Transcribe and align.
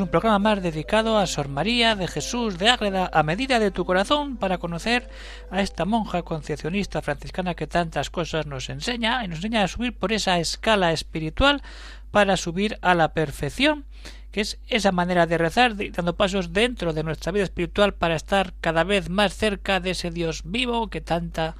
Un 0.00 0.08
programa 0.08 0.38
más 0.38 0.62
dedicado 0.62 1.16
a 1.18 1.26
Sor 1.26 1.48
María 1.48 1.96
de 1.96 2.06
Jesús 2.06 2.58
de 2.58 2.68
Ágreda 2.68 3.08
a 3.12 3.22
medida 3.22 3.58
de 3.58 3.70
tu 3.70 3.86
corazón 3.86 4.36
para 4.36 4.58
conocer 4.58 5.08
a 5.50 5.62
esta 5.62 5.86
monja 5.86 6.22
concepcionista 6.22 7.00
franciscana 7.00 7.54
que 7.54 7.66
tantas 7.66 8.10
cosas 8.10 8.46
nos 8.46 8.68
enseña 8.68 9.24
y 9.24 9.28
nos 9.28 9.38
enseña 9.38 9.62
a 9.62 9.68
subir 9.68 9.96
por 9.96 10.12
esa 10.12 10.38
escala 10.38 10.92
espiritual 10.92 11.62
para 12.10 12.36
subir 12.36 12.78
a 12.82 12.94
la 12.94 13.14
perfección 13.14 13.86
que 14.32 14.42
es 14.42 14.58
esa 14.68 14.92
manera 14.92 15.26
de 15.26 15.38
rezar, 15.38 15.74
dando 15.76 16.14
pasos 16.14 16.52
dentro 16.52 16.92
de 16.92 17.02
nuestra 17.02 17.32
vida 17.32 17.44
espiritual 17.44 17.94
para 17.94 18.16
estar 18.16 18.52
cada 18.60 18.84
vez 18.84 19.08
más 19.08 19.34
cerca 19.34 19.80
de 19.80 19.92
ese 19.92 20.10
Dios 20.10 20.42
vivo 20.44 20.88
que 20.88 21.00
tanta 21.00 21.56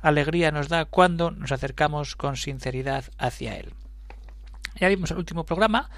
alegría 0.00 0.52
nos 0.52 0.68
da 0.68 0.84
cuando 0.84 1.32
nos 1.32 1.50
acercamos 1.50 2.14
con 2.14 2.36
sinceridad 2.36 3.04
hacia 3.18 3.56
Él. 3.56 3.74
Ya 4.76 4.88
vimos 4.88 5.10
el 5.10 5.18
último 5.18 5.44
programa 5.44 5.90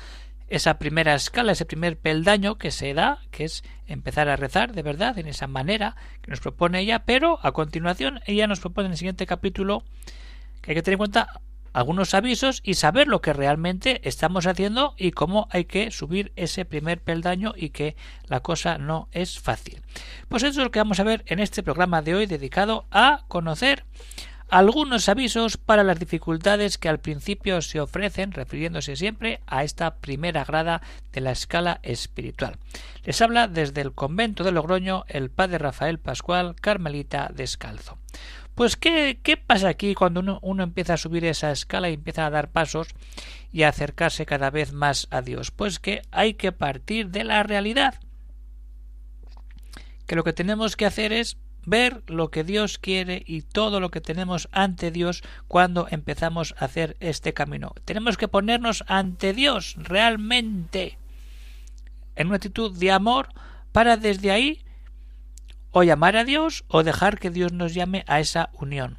esa 0.49 0.79
primera 0.79 1.15
escala, 1.15 1.53
ese 1.53 1.65
primer 1.65 1.99
peldaño 1.99 2.57
que 2.57 2.71
se 2.71 2.95
da, 2.95 3.21
que 3.31 3.45
es 3.45 3.65
empezar 3.87 4.29
a 4.29 4.37
rezar 4.37 4.73
de 4.73 4.83
verdad 4.83 5.19
en 5.19 5.27
esa 5.27 5.47
manera 5.47 5.97
que 6.23 6.31
nos 6.31 6.41
propone 6.41 6.81
ella, 6.81 7.05
pero 7.05 7.39
a 7.43 7.53
continuación 7.53 8.21
ella 8.27 8.47
nos 8.47 8.61
propone 8.61 8.87
en 8.87 8.93
el 8.93 8.99
siguiente 8.99 9.27
capítulo 9.27 9.85
que 10.61 10.73
hay 10.73 10.75
que 10.77 10.83
tener 10.83 10.95
en 10.95 10.99
cuenta 10.99 11.41
algunos 11.77 12.15
avisos 12.15 12.63
y 12.65 12.75
saber 12.75 13.07
lo 13.07 13.21
que 13.21 13.35
realmente 13.35 14.01
estamos 14.09 14.47
haciendo 14.47 14.95
y 14.97 15.11
cómo 15.11 15.47
hay 15.51 15.67
que 15.67 15.91
subir 15.91 16.33
ese 16.35 16.65
primer 16.65 17.03
peldaño 17.03 17.53
y 17.55 17.69
que 17.69 17.97
la 18.29 18.41
cosa 18.41 18.79
no 18.79 19.09
es 19.13 19.39
fácil. 19.39 19.83
Pues 20.29 20.43
eso 20.43 20.61
es 20.61 20.65
lo 20.65 20.71
que 20.71 20.79
vamos 20.79 21.01
a 21.01 21.05
ver 21.05 21.23
en 21.27 21.39
este 21.39 21.63
programa 21.63 22.01
de 22.01 22.15
hoy 22.15 22.25
dedicado 22.25 22.87
a 22.91 23.27
conocer 23.29 23.85
algunos 24.49 25.09
avisos 25.09 25.57
para 25.57 25.83
las 25.83 25.99
dificultades 25.99 26.79
que 26.79 26.89
al 26.89 27.01
principio 27.01 27.61
se 27.63 27.81
ofrecen, 27.81 28.33
refiriéndose 28.33 28.95
siempre 28.95 29.41
a 29.47 29.65
esta 29.65 29.97
primera 29.97 30.45
grada 30.45 30.83
de 31.13 31.21
la 31.21 31.33
escala 31.33 31.81
espiritual. 31.83 32.57
Les 33.05 33.21
habla 33.21 33.49
desde 33.49 33.81
el 33.81 33.93
convento 33.93 34.45
de 34.45 34.53
Logroño 34.53 35.05
el 35.09 35.31
padre 35.31 35.59
Rafael 35.59 35.99
Pascual, 35.99 36.55
Carmelita 36.61 37.31
Descalzo. 37.35 37.99
Pues 38.55 38.77
¿qué, 38.77 39.19
qué 39.23 39.37
pasa 39.37 39.69
aquí 39.69 39.95
cuando 39.95 40.21
uno, 40.21 40.39
uno 40.43 40.63
empieza 40.63 40.95
a 40.95 40.99
subir 40.99 41.25
esa 41.25 41.51
escala 41.51 41.91
y 41.91 41.95
empieza 41.95 42.25
a 42.25 42.31
dar 42.31 42.51
pasos 42.51 42.89
y 43.53 43.65
a 43.65 43.69
acercarse 43.69 44.27
cada 44.27 44.51
vez 44.51 44.73
más 44.73 45.09
a 45.11 45.23
Dios? 45.23 45.51
Pues 45.51 45.79
que 45.79 46.03
hay 46.11 46.35
que 46.35 46.53
partir 46.53 47.11
de 47.11 47.25
la 47.25 47.43
realidad. 47.43 48.01
Que 50.07 50.15
lo 50.15 50.25
que 50.25 50.33
tenemos 50.33 50.77
que 50.77 50.87
hacer 50.87 51.13
es 51.13 51.37
ver 51.67 52.03
lo 52.07 52.31
que 52.31 52.45
Dios 52.45 52.79
quiere 52.79 53.23
y 53.27 53.43
todo 53.43 53.81
lo 53.81 53.91
que 53.91 54.01
tenemos 54.01 54.49
ante 54.53 54.91
Dios 54.91 55.23
cuando 55.49 55.89
empezamos 55.91 56.55
a 56.59 56.65
hacer 56.65 56.97
este 57.01 57.35
camino. 57.35 57.75
Tenemos 57.85 58.17
que 58.17 58.29
ponernos 58.29 58.85
ante 58.87 59.35
Dios 59.35 59.75
realmente 59.79 60.99
en 62.15 62.29
una 62.29 62.37
actitud 62.37 62.77
de 62.77 62.91
amor 62.91 63.29
para 63.73 63.97
desde 63.97 64.31
ahí 64.31 64.65
o 65.73 65.83
llamar 65.83 66.17
a 66.17 66.25
Dios 66.25 66.65
o 66.69 66.83
dejar 66.83 67.19
que 67.19 67.31
Dios 67.31 67.53
nos 67.53 67.75
llame 67.75 68.05
a 68.07 68.21
esa 68.21 68.49
unión. 68.55 68.99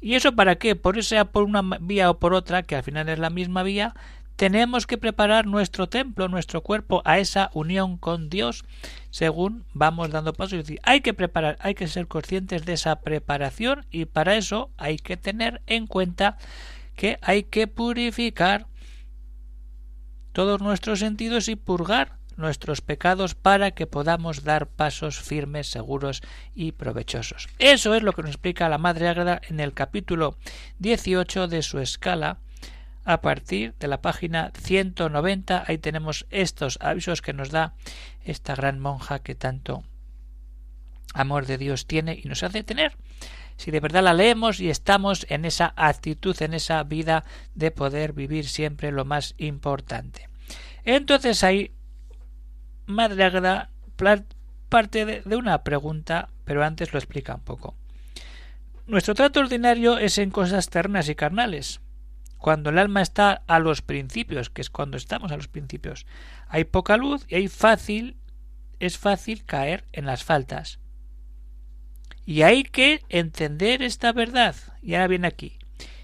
¿Y 0.00 0.14
eso 0.14 0.34
para 0.34 0.56
qué? 0.56 0.76
Por 0.76 1.02
sea 1.04 1.26
por 1.26 1.44
una 1.44 1.62
vía 1.80 2.10
o 2.10 2.18
por 2.18 2.34
otra, 2.34 2.62
que 2.62 2.76
al 2.76 2.82
final 2.82 3.08
es 3.08 3.18
la 3.18 3.30
misma 3.30 3.62
vía, 3.62 3.94
tenemos 4.38 4.86
que 4.86 4.98
preparar 4.98 5.46
nuestro 5.46 5.88
templo, 5.88 6.28
nuestro 6.28 6.62
cuerpo 6.62 7.02
a 7.04 7.18
esa 7.18 7.50
unión 7.54 7.98
con 7.98 8.30
Dios 8.30 8.64
según 9.10 9.64
vamos 9.74 10.10
dando 10.10 10.32
pasos. 10.32 10.52
Es 10.52 10.64
decir, 10.64 10.80
hay 10.84 11.00
que 11.00 11.12
preparar, 11.12 11.58
hay 11.60 11.74
que 11.74 11.88
ser 11.88 12.06
conscientes 12.06 12.64
de 12.64 12.74
esa 12.74 13.00
preparación 13.00 13.84
y 13.90 14.04
para 14.04 14.36
eso 14.36 14.70
hay 14.76 14.98
que 14.98 15.16
tener 15.16 15.60
en 15.66 15.88
cuenta 15.88 16.38
que 16.94 17.18
hay 17.20 17.42
que 17.42 17.66
purificar 17.66 18.68
todos 20.32 20.60
nuestros 20.60 21.00
sentidos 21.00 21.48
y 21.48 21.56
purgar 21.56 22.18
nuestros 22.36 22.80
pecados 22.80 23.34
para 23.34 23.72
que 23.72 23.88
podamos 23.88 24.44
dar 24.44 24.68
pasos 24.68 25.18
firmes, 25.18 25.68
seguros 25.68 26.22
y 26.54 26.70
provechosos. 26.70 27.48
Eso 27.58 27.92
es 27.92 28.04
lo 28.04 28.12
que 28.12 28.22
nos 28.22 28.30
explica 28.30 28.68
la 28.68 28.78
Madre 28.78 29.08
Ágreda 29.08 29.40
en 29.48 29.58
el 29.58 29.72
capítulo 29.72 30.36
18 30.78 31.48
de 31.48 31.62
su 31.62 31.80
escala 31.80 32.38
a 33.08 33.22
partir 33.22 33.74
de 33.80 33.88
la 33.88 34.02
página 34.02 34.52
190. 34.54 35.64
Ahí 35.66 35.78
tenemos 35.78 36.26
estos 36.28 36.78
avisos 36.82 37.22
que 37.22 37.32
nos 37.32 37.50
da 37.50 37.72
esta 38.22 38.54
gran 38.54 38.80
monja 38.80 39.20
que 39.20 39.34
tanto 39.34 39.82
amor 41.14 41.46
de 41.46 41.56
Dios 41.56 41.86
tiene 41.86 42.20
y 42.22 42.28
nos 42.28 42.42
hace 42.42 42.62
tener. 42.62 42.98
Si 43.56 43.70
de 43.70 43.80
verdad 43.80 44.02
la 44.02 44.12
leemos 44.12 44.60
y 44.60 44.68
estamos 44.68 45.24
en 45.30 45.46
esa 45.46 45.72
actitud, 45.74 46.36
en 46.42 46.52
esa 46.52 46.82
vida 46.82 47.24
de 47.54 47.70
poder 47.70 48.12
vivir 48.12 48.46
siempre 48.46 48.92
lo 48.92 49.06
más 49.06 49.34
importante. 49.38 50.28
Entonces 50.84 51.42
ahí 51.42 51.72
Madre 52.84 53.24
Agra 53.24 53.70
parte 54.68 55.22
de 55.24 55.36
una 55.36 55.62
pregunta, 55.64 56.28
pero 56.44 56.62
antes 56.62 56.92
lo 56.92 56.98
explica 56.98 57.34
un 57.34 57.40
poco. 57.40 57.74
Nuestro 58.86 59.14
trato 59.14 59.40
ordinario 59.40 59.96
es 59.96 60.18
en 60.18 60.30
cosas 60.30 60.68
ternas 60.68 61.08
y 61.08 61.14
carnales, 61.14 61.80
cuando 62.38 62.70
el 62.70 62.78
alma 62.78 63.02
está 63.02 63.42
a 63.46 63.58
los 63.58 63.82
principios, 63.82 64.50
que 64.50 64.62
es 64.62 64.70
cuando 64.70 64.96
estamos 64.96 65.32
a 65.32 65.36
los 65.36 65.48
principios, 65.48 66.06
hay 66.48 66.64
poca 66.64 66.96
luz 66.96 67.26
y 67.28 67.34
hay 67.34 67.48
fácil, 67.48 68.16
es 68.80 68.98
fácil 68.98 69.44
caer 69.44 69.84
en 69.92 70.06
las 70.06 70.24
faltas. 70.24 70.78
Y 72.24 72.42
hay 72.42 72.62
que 72.62 73.02
entender 73.08 73.82
esta 73.82 74.12
verdad. 74.12 74.54
Y 74.82 74.94
ahora 74.94 75.08
viene 75.08 75.26
aquí. 75.26 75.58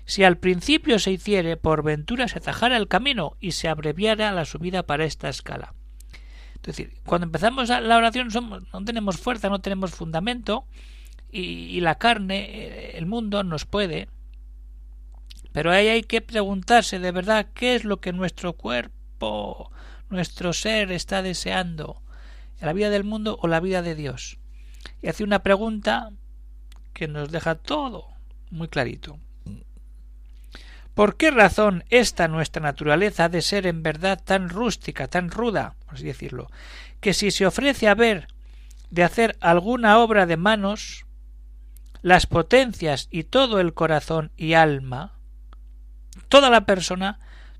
Si 0.06 0.24
al 0.24 0.38
principio 0.38 0.98
se 0.98 1.12
hiciere, 1.12 1.56
por 1.56 1.82
ventura 1.82 2.28
se 2.28 2.38
atajara 2.38 2.76
el 2.76 2.88
camino 2.88 3.36
y 3.40 3.52
se 3.52 3.68
abreviara 3.68 4.32
la 4.32 4.44
subida 4.44 4.84
para 4.84 5.04
esta 5.04 5.28
escala. 5.28 5.74
Es 6.56 6.62
decir, 6.62 6.94
cuando 7.04 7.26
empezamos 7.26 7.68
la 7.68 7.96
oración 7.96 8.30
somos, 8.30 8.64
no 8.72 8.84
tenemos 8.84 9.18
fuerza, 9.18 9.50
no 9.50 9.60
tenemos 9.60 9.90
fundamento, 9.92 10.66
y, 11.30 11.80
la 11.80 11.96
carne, 11.96 12.46
eh, 12.48 12.96
el 12.96 13.06
mundo 13.06 13.42
nos 13.42 13.64
puede, 13.64 14.08
pero 15.54 15.70
ahí 15.70 15.86
hay 15.86 16.02
que 16.02 16.20
preguntarse 16.20 16.98
de 16.98 17.12
verdad 17.12 17.46
qué 17.54 17.76
es 17.76 17.84
lo 17.84 18.00
que 18.00 18.12
nuestro 18.12 18.54
cuerpo, 18.54 19.70
nuestro 20.10 20.52
ser 20.52 20.90
está 20.90 21.22
deseando, 21.22 22.02
la 22.60 22.72
vida 22.72 22.90
del 22.90 23.04
mundo 23.04 23.38
o 23.40 23.46
la 23.46 23.60
vida 23.60 23.80
de 23.80 23.94
Dios. 23.94 24.38
Y 25.00 25.06
hace 25.06 25.22
una 25.22 25.44
pregunta 25.44 26.10
que 26.92 27.06
nos 27.06 27.30
deja 27.30 27.54
todo 27.54 28.08
muy 28.50 28.66
clarito. 28.66 29.20
¿Por 30.92 31.16
qué 31.16 31.30
razón 31.30 31.84
esta 31.88 32.26
nuestra 32.26 32.60
naturaleza 32.60 33.26
ha 33.26 33.28
de 33.28 33.40
ser 33.40 33.68
en 33.68 33.84
verdad 33.84 34.20
tan 34.24 34.48
rústica, 34.48 35.06
tan 35.06 35.30
ruda, 35.30 35.76
por 35.84 35.94
así 35.94 36.04
decirlo, 36.04 36.50
que 36.98 37.14
si 37.14 37.30
se 37.30 37.46
ofrece 37.46 37.86
a 37.86 37.94
ver 37.94 38.26
de 38.90 39.04
hacer 39.04 39.36
alguna 39.38 40.00
obra 40.00 40.26
de 40.26 40.36
manos, 40.36 41.06
las 42.02 42.26
potencias 42.26 43.06
y 43.12 43.22
todo 43.22 43.60
el 43.60 43.72
corazón 43.72 44.32
y 44.36 44.54
alma 44.54 45.13
toda 46.28 46.50
la 46.50 46.66
persona, 46.66 47.18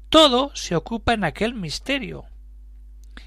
todo 0.09 0.51
se 0.55 0.77
ocupa 0.77 1.13
en 1.13 1.25
aquel 1.25 1.55
misterio. 1.55 2.25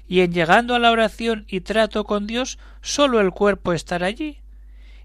Y 0.06 0.20
en 0.20 0.32
llegando 0.32 0.74
a 0.74 0.78
la 0.78 0.90
oración 0.90 1.44
y 1.48 1.60
trato 1.60 2.04
con 2.04 2.26
Dios, 2.26 2.58
sólo 2.80 3.20
el 3.20 3.30
cuerpo 3.32 3.72
estará 3.72 4.06
allí, 4.06 4.40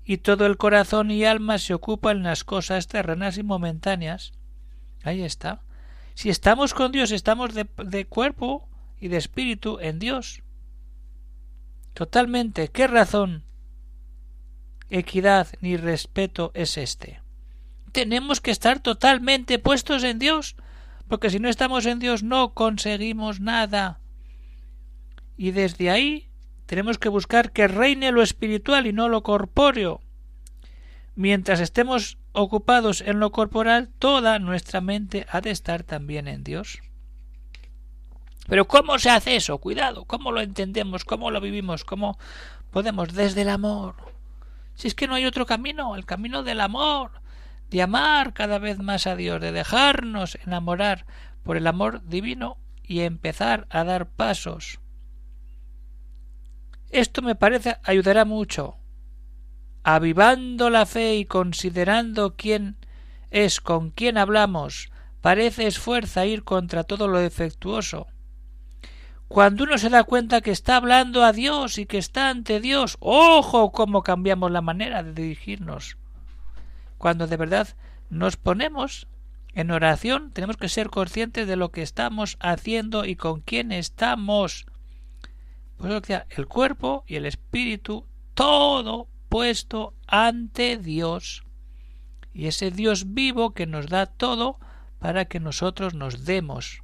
y 0.06 0.18
todo 0.18 0.46
el 0.46 0.58
corazón 0.58 1.12
y 1.12 1.26
alma 1.26 1.58
se 1.58 1.74
ocupa 1.74 2.12
en 2.12 2.24
las 2.24 2.44
cosas 2.44 2.88
terrenas 2.88 3.38
y 3.38 3.44
momentáneas. 3.44 4.34
Ahí 5.04 5.24
está. 5.24 5.62
Si 6.14 6.30
estamos 6.30 6.74
con 6.74 6.92
Dios, 6.92 7.12
estamos 7.12 7.54
de, 7.54 7.68
de 7.78 8.06
cuerpo 8.06 8.68
y 9.00 9.08
de 9.08 9.18
espíritu 9.18 9.80
en 9.82 10.00
Dios. 10.00 10.42
Totalmente. 11.94 12.70
¿Qué 12.70 12.88
razón, 12.88 13.44
equidad 14.90 15.48
ni 15.62 15.78
respeto 15.78 16.52
es 16.54 16.78
este? 16.78 17.23
Tenemos 17.94 18.42
que 18.42 18.52
estar 18.52 18.80
totalmente 18.80 19.60
puestos 19.60 20.04
en 20.04 20.20
Dios, 20.20 20.58
porque 21.08 21.30
si 21.30 21.40
no 21.40 21.48
estamos 21.48 21.86
en 21.86 22.00
Dios 22.00 22.24
no 22.24 22.54
conseguimos 22.54 23.40
nada. 23.40 24.00
Y 25.38 25.52
desde 25.52 25.90
ahí 25.90 26.28
tenemos 26.66 26.98
que 26.98 27.10
buscar 27.10 27.52
que 27.52 27.68
reine 27.68 28.12
lo 28.12 28.22
espiritual 28.22 28.88
y 28.88 28.94
no 28.94 29.08
lo 29.10 29.24
corpóreo. 29.24 30.02
Mientras 31.16 31.60
estemos 31.60 32.18
ocupados 32.32 33.02
en 33.02 33.20
lo 33.20 33.32
corporal, 33.32 33.90
toda 34.00 34.40
nuestra 34.40 34.82
mente 34.82 35.28
ha 35.30 35.42
de 35.42 35.52
estar 35.52 35.84
también 35.84 36.28
en 36.28 36.44
Dios. 36.44 36.80
Pero 38.48 38.68
¿cómo 38.68 38.98
se 38.98 39.12
hace 39.12 39.36
eso? 39.36 39.60
Cuidado, 39.60 40.06
¿cómo 40.06 40.32
lo 40.32 40.42
entendemos? 40.42 41.06
¿Cómo 41.06 41.30
lo 41.30 41.40
vivimos? 41.40 41.86
¿Cómo 41.86 42.18
podemos 42.72 43.14
desde 43.14 43.44
el 43.44 43.50
amor? 43.50 43.96
Si 44.74 44.88
es 44.88 44.96
que 44.96 45.08
no 45.08 45.14
hay 45.14 45.26
otro 45.26 45.46
camino, 45.46 45.96
el 45.96 46.06
camino 46.06 46.42
del 46.42 46.60
amor, 46.60 47.23
de 47.74 47.82
amar 47.82 48.34
cada 48.34 48.60
vez 48.60 48.78
más 48.78 49.08
a 49.08 49.16
Dios, 49.16 49.42
de 49.42 49.52
dejarnos 49.52 50.38
enamorar 50.46 51.08
por 51.42 51.58
el 51.58 51.66
amor 51.66 52.08
divino 52.08 52.58
y 52.84 53.00
empezar 53.00 53.66
a 53.72 53.84
dar 53.84 54.06
pasos. 54.06 54.80
Esto 56.92 57.24
me 57.24 57.34
parece 57.34 57.78
ayudará 57.84 58.26
mucho. 58.26 58.78
Avivando 59.82 60.70
la 60.70 60.86
fe 60.86 61.16
y 61.16 61.26
considerando 61.26 62.36
quién 62.36 62.78
es 63.32 63.60
con 63.60 63.90
quién 63.90 64.20
hablamos, 64.20 64.92
parece 65.22 65.66
esfuerza 65.66 66.28
ir 66.28 66.44
contra 66.44 66.84
todo 66.84 67.08
lo 67.08 67.18
defectuoso. 67.18 68.06
Cuando 69.28 69.64
uno 69.64 69.80
se 69.80 69.90
da 69.90 70.04
cuenta 70.04 70.42
que 70.42 70.52
está 70.52 70.76
hablando 70.76 71.24
a 71.24 71.34
Dios 71.34 71.80
y 71.80 71.88
que 71.88 71.98
está 71.98 72.30
ante 72.30 72.60
Dios, 72.60 72.98
ojo 73.00 73.72
cómo 73.72 74.04
cambiamos 74.04 74.52
la 74.52 74.62
manera 74.62 75.02
de 75.02 75.14
dirigirnos. 75.14 75.98
Cuando 77.04 77.28
de 77.28 77.36
verdad 77.36 77.68
nos 78.10 78.38
ponemos 78.38 79.10
en 79.54 79.72
oración, 79.72 80.32
tenemos 80.32 80.56
que 80.56 80.70
ser 80.70 80.90
conscientes 80.90 81.50
de 81.50 81.58
lo 81.58 81.70
que 81.70 81.82
estamos 81.82 82.38
haciendo 82.40 83.04
y 83.04 83.18
con 83.18 83.42
quién 83.42 83.74
estamos. 83.74 84.66
Pues 85.76 86.02
el 86.30 86.48
cuerpo 86.48 87.04
y 87.06 87.16
el 87.16 87.26
espíritu, 87.26 88.08
todo 88.36 89.10
puesto 89.28 89.94
ante 90.08 90.78
Dios. 90.78 91.44
Y 92.34 92.48
ese 92.48 92.72
Dios 92.72 93.14
vivo 93.14 93.54
que 93.54 93.68
nos 93.68 93.88
da 93.88 94.06
todo 94.06 94.58
para 94.98 95.26
que 95.26 95.42
nosotros 95.42 95.96
nos 95.96 96.24
demos 96.24 96.84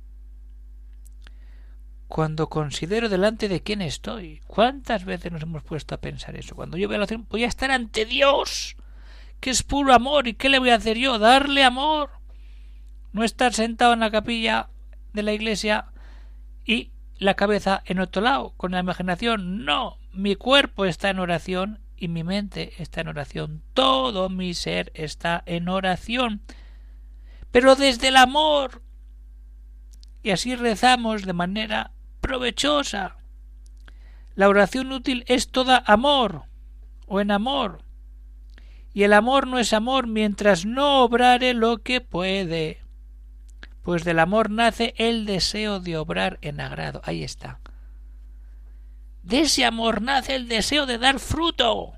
cuando 2.09 2.49
considero 2.49 3.07
delante 3.07 3.47
de 3.47 3.63
quién 3.63 3.81
estoy. 3.81 4.41
¿Cuántas 4.47 5.05
veces 5.05 5.31
nos 5.31 5.43
hemos 5.43 5.63
puesto 5.63 5.95
a 5.95 6.01
pensar 6.01 6.35
eso? 6.35 6.55
Cuando 6.55 6.75
yo 6.75 6.89
veo 6.89 6.97
la 6.97 7.03
oración, 7.03 7.25
voy 7.29 7.45
a 7.45 7.47
estar 7.47 7.71
ante 7.71 8.03
Dios, 8.03 8.75
que 9.39 9.49
es 9.49 9.63
puro 9.63 9.93
amor. 9.93 10.27
¿Y 10.27 10.33
qué 10.33 10.49
le 10.49 10.59
voy 10.59 10.69
a 10.69 10.75
hacer 10.75 10.97
yo? 10.97 11.19
Darle 11.19 11.63
amor. 11.63 12.11
No 13.11 13.23
estar 13.23 13.53
sentado 13.53 13.93
en 13.93 14.01
la 14.01 14.11
capilla 14.11 14.69
de 15.13 15.23
la 15.23 15.33
iglesia 15.33 15.87
y 16.65 16.91
la 17.17 17.33
cabeza 17.33 17.81
en 17.85 17.99
otro 17.99 18.21
lado, 18.21 18.53
con 18.55 18.71
la 18.71 18.79
imaginación. 18.79 19.65
No, 19.65 19.97
mi 20.13 20.35
cuerpo 20.35 20.85
está 20.85 21.09
en 21.09 21.19
oración 21.19 21.79
y 21.97 22.07
mi 22.07 22.23
mente 22.23 22.73
está 22.81 23.01
en 23.01 23.09
oración. 23.09 23.63
Todo 23.73 24.29
mi 24.29 24.53
ser 24.53 24.91
está 24.95 25.43
en 25.45 25.67
oración. 25.67 26.41
Pero 27.51 27.75
desde 27.75 28.09
el 28.09 28.17
amor. 28.17 28.81
Y 30.21 30.31
así 30.31 30.55
rezamos 30.55 31.25
de 31.25 31.33
manera 31.33 31.91
provechosa. 32.21 33.17
La 34.35 34.47
oración 34.47 34.91
útil 34.91 35.23
es 35.27 35.49
toda 35.49 35.83
amor 35.85 36.43
o 37.07 37.19
en 37.19 37.31
amor. 37.31 37.83
Y 38.93 39.03
el 39.03 39.13
amor 39.13 39.47
no 39.47 39.59
es 39.59 39.73
amor 39.73 40.07
mientras 40.07 40.65
no 40.65 41.03
obrare 41.03 41.53
lo 41.53 41.79
que 41.83 42.01
puede. 42.01 42.81
Pues 43.83 44.03
del 44.03 44.19
amor 44.19 44.49
nace 44.49 44.93
el 44.97 45.25
deseo 45.25 45.79
de 45.79 45.97
obrar 45.97 46.37
en 46.41 46.59
agrado. 46.59 47.01
Ahí 47.03 47.23
está. 47.23 47.59
De 49.23 49.41
ese 49.41 49.65
amor 49.65 50.01
nace 50.01 50.35
el 50.35 50.47
deseo 50.47 50.85
de 50.85 50.97
dar 50.97 51.19
fruto, 51.19 51.93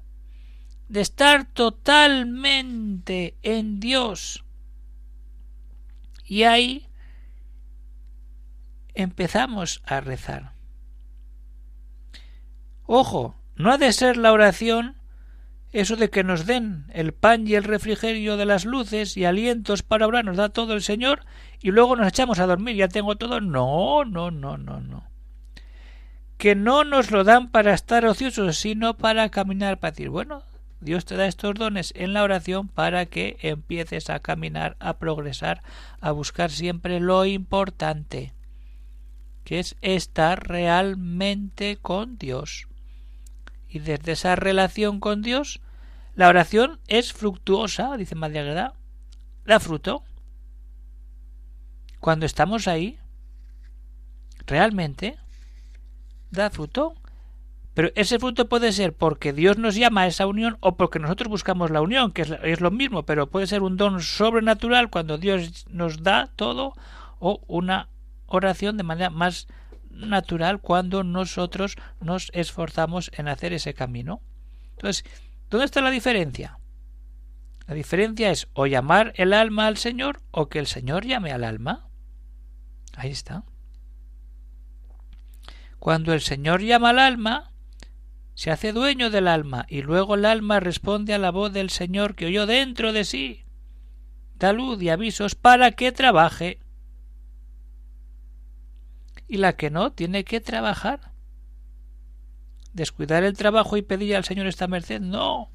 de 0.90 1.02
estar 1.02 1.46
totalmente 1.46 3.38
en 3.42 3.80
Dios. 3.80 4.44
Y 6.26 6.44
ahí 6.44 6.88
empezamos 8.94 9.82
a 9.86 10.02
rezar. 10.02 10.54
Ojo, 12.86 13.36
no 13.56 13.72
ha 13.72 13.78
de 13.78 13.94
ser 13.94 14.18
la 14.18 14.34
oración 14.34 15.01
eso 15.72 15.96
de 15.96 16.10
que 16.10 16.24
nos 16.24 16.46
den 16.46 16.86
el 16.94 17.14
pan 17.14 17.48
y 17.48 17.56
el 17.56 17.64
refrigerio 17.64 18.38
de 18.38 18.46
las 18.46 18.66
luces 18.66 19.16
y 19.16 19.26
alientos 19.26 19.84
para 19.84 20.08
orar 20.08 20.26
nos 20.26 20.38
da 20.38 20.50
todo 20.50 20.74
el 20.74 20.82
Señor 20.82 21.26
y 21.62 21.72
luego 21.72 21.96
nos 21.96 22.08
echamos 22.08 22.40
a 22.40 22.48
dormir, 22.48 22.76
ya 22.76 22.88
tengo 22.88 23.16
todo. 23.16 23.40
No, 23.40 24.04
no, 24.04 24.32
no, 24.32 24.58
no, 24.58 24.82
no. 24.82 25.06
Que 26.38 26.56
no 26.56 26.84
nos 26.84 27.12
lo 27.12 27.24
dan 27.24 27.52
para 27.52 27.74
estar 27.74 28.06
ociosos, 28.06 28.58
sino 28.58 28.98
para 28.98 29.30
caminar, 29.30 29.80
para 29.80 29.92
decir, 29.92 30.10
bueno, 30.10 30.44
Dios 30.82 31.06
te 31.06 31.16
da 31.16 31.28
estos 31.28 31.54
dones 31.56 31.94
en 31.96 32.14
la 32.14 32.24
oración 32.24 32.68
para 32.68 33.06
que 33.06 33.38
empieces 33.42 34.10
a 34.10 34.20
caminar, 34.20 34.76
a 34.80 34.98
progresar, 34.98 35.62
a 36.00 36.12
buscar 36.12 36.50
siempre 36.50 37.00
lo 37.00 37.26
importante 37.26 38.34
que 39.44 39.60
es 39.60 39.76
estar 39.82 40.48
realmente 40.48 41.78
con 41.78 42.18
Dios. 42.18 42.68
Y 43.72 43.80
desde 43.80 44.12
esa 44.12 44.36
relación 44.36 45.00
con 45.00 45.22
Dios, 45.22 45.62
la 46.16 46.28
oración 46.28 46.80
es 46.88 47.14
fructuosa, 47.14 47.96
dice 47.96 48.16
Greda, 48.16 48.74
da 49.46 49.60
fruto. 49.62 50.04
Cuando 52.02 52.26
estamos 52.26 52.68
ahí, 52.68 53.00
realmente 54.46 55.18
da 56.32 56.50
fruto. 56.50 56.96
Pero 57.74 57.92
ese 57.96 58.20
fruto 58.20 58.50
puede 58.50 58.74
ser 58.74 58.94
porque 58.94 59.32
Dios 59.32 59.58
nos 59.58 59.76
llama 59.76 60.02
a 60.02 60.08
esa 60.08 60.28
unión 60.28 60.58
o 60.60 60.76
porque 60.76 61.00
nosotros 61.00 61.30
buscamos 61.30 61.72
la 61.72 61.82
unión, 61.82 62.12
que 62.12 62.24
es, 62.44 62.60
lo 62.60 62.72
mismo, 62.72 63.04
pero 63.04 63.28
puede 63.28 63.48
ser 63.48 63.62
un 63.62 63.78
don 63.78 64.02
sobrenatural 64.02 64.90
cuando 64.90 65.18
Dios 65.18 65.66
nos 65.70 66.04
da 66.04 66.28
todo 66.36 66.74
o 67.20 67.40
una 67.48 67.88
oración 68.28 68.76
de 68.76 68.84
manera 68.84 69.10
más 69.10 69.48
natural 69.94 70.62
cuando 70.62 71.04
nosotros 71.04 71.76
nos 72.00 72.30
esforzamos 72.34 73.12
en 73.14 73.28
hacer 73.28 73.54
ese 73.54 73.74
camino. 73.74 74.22
Entonces, 74.72 75.06
¿dónde 75.50 75.66
está 75.66 75.82
la 75.82 75.92
diferencia? 75.92 76.60
La 77.68 77.76
diferencia 77.76 78.32
es 78.32 78.48
o 78.54 78.66
llamar 78.66 79.14
el 79.16 79.34
alma 79.34 79.68
al 79.68 79.78
Señor 79.78 80.22
o 80.32 80.50
que 80.50 80.60
el 80.60 80.68
Señor 80.68 81.06
llame 81.06 81.32
al 81.32 81.44
alma. 81.44 81.88
Ahí 82.96 83.12
está. 83.12 83.44
Cuando 85.80 86.14
el 86.14 86.22
Señor 86.22 86.62
llama 86.62 86.90
al 86.90 87.00
alma, 87.00 87.52
se 88.34 88.52
hace 88.52 88.72
dueño 88.72 89.10
del 89.10 89.28
alma 89.28 89.66
y 89.70 89.82
luego 89.82 90.16
el 90.16 90.26
alma 90.26 90.60
responde 90.60 91.14
a 91.14 91.18
la 91.18 91.32
voz 91.32 91.54
del 91.54 91.70
Señor 91.70 92.16
que 92.16 92.26
oyó 92.26 92.46
dentro 92.46 92.94
de 92.94 93.06
sí. 93.06 93.46
Da 94.36 94.54
luz 94.54 94.82
y 94.82 94.90
avisos 94.90 95.36
para 95.36 95.72
que 95.72 95.92
trabaje 95.92 96.60
y 99.32 99.38
la 99.38 99.54
que 99.54 99.70
no 99.70 99.94
tiene 99.94 100.26
que 100.26 100.42
trabajar. 100.42 101.14
Descuidar 102.74 103.24
el 103.24 103.38
trabajo 103.38 103.78
y 103.78 103.82
pedir 103.82 104.18
al 104.18 104.26
Señor 104.26 104.46
esta 104.46 104.68
merced, 104.68 105.00
no. 105.00 105.50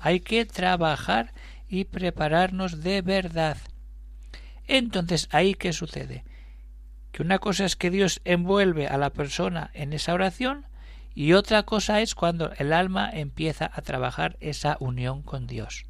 Hay 0.00 0.18
que 0.18 0.44
trabajar 0.46 1.32
y 1.68 1.84
prepararnos 1.84 2.82
de 2.82 3.02
verdad. 3.02 3.56
Entonces, 4.66 5.28
¿ahí 5.30 5.54
qué 5.54 5.72
sucede? 5.72 6.24
Que 7.12 7.22
una 7.22 7.38
cosa 7.38 7.64
es 7.64 7.76
que 7.76 7.90
Dios 7.90 8.20
envuelve 8.24 8.88
a 8.88 8.98
la 8.98 9.10
persona 9.10 9.70
en 9.74 9.92
esa 9.92 10.12
oración 10.12 10.66
y 11.14 11.34
otra 11.34 11.62
cosa 11.62 12.00
es 12.00 12.16
cuando 12.16 12.50
el 12.58 12.72
alma 12.72 13.08
empieza 13.12 13.70
a 13.72 13.82
trabajar 13.82 14.38
esa 14.40 14.76
unión 14.80 15.22
con 15.22 15.46
Dios. 15.46 15.86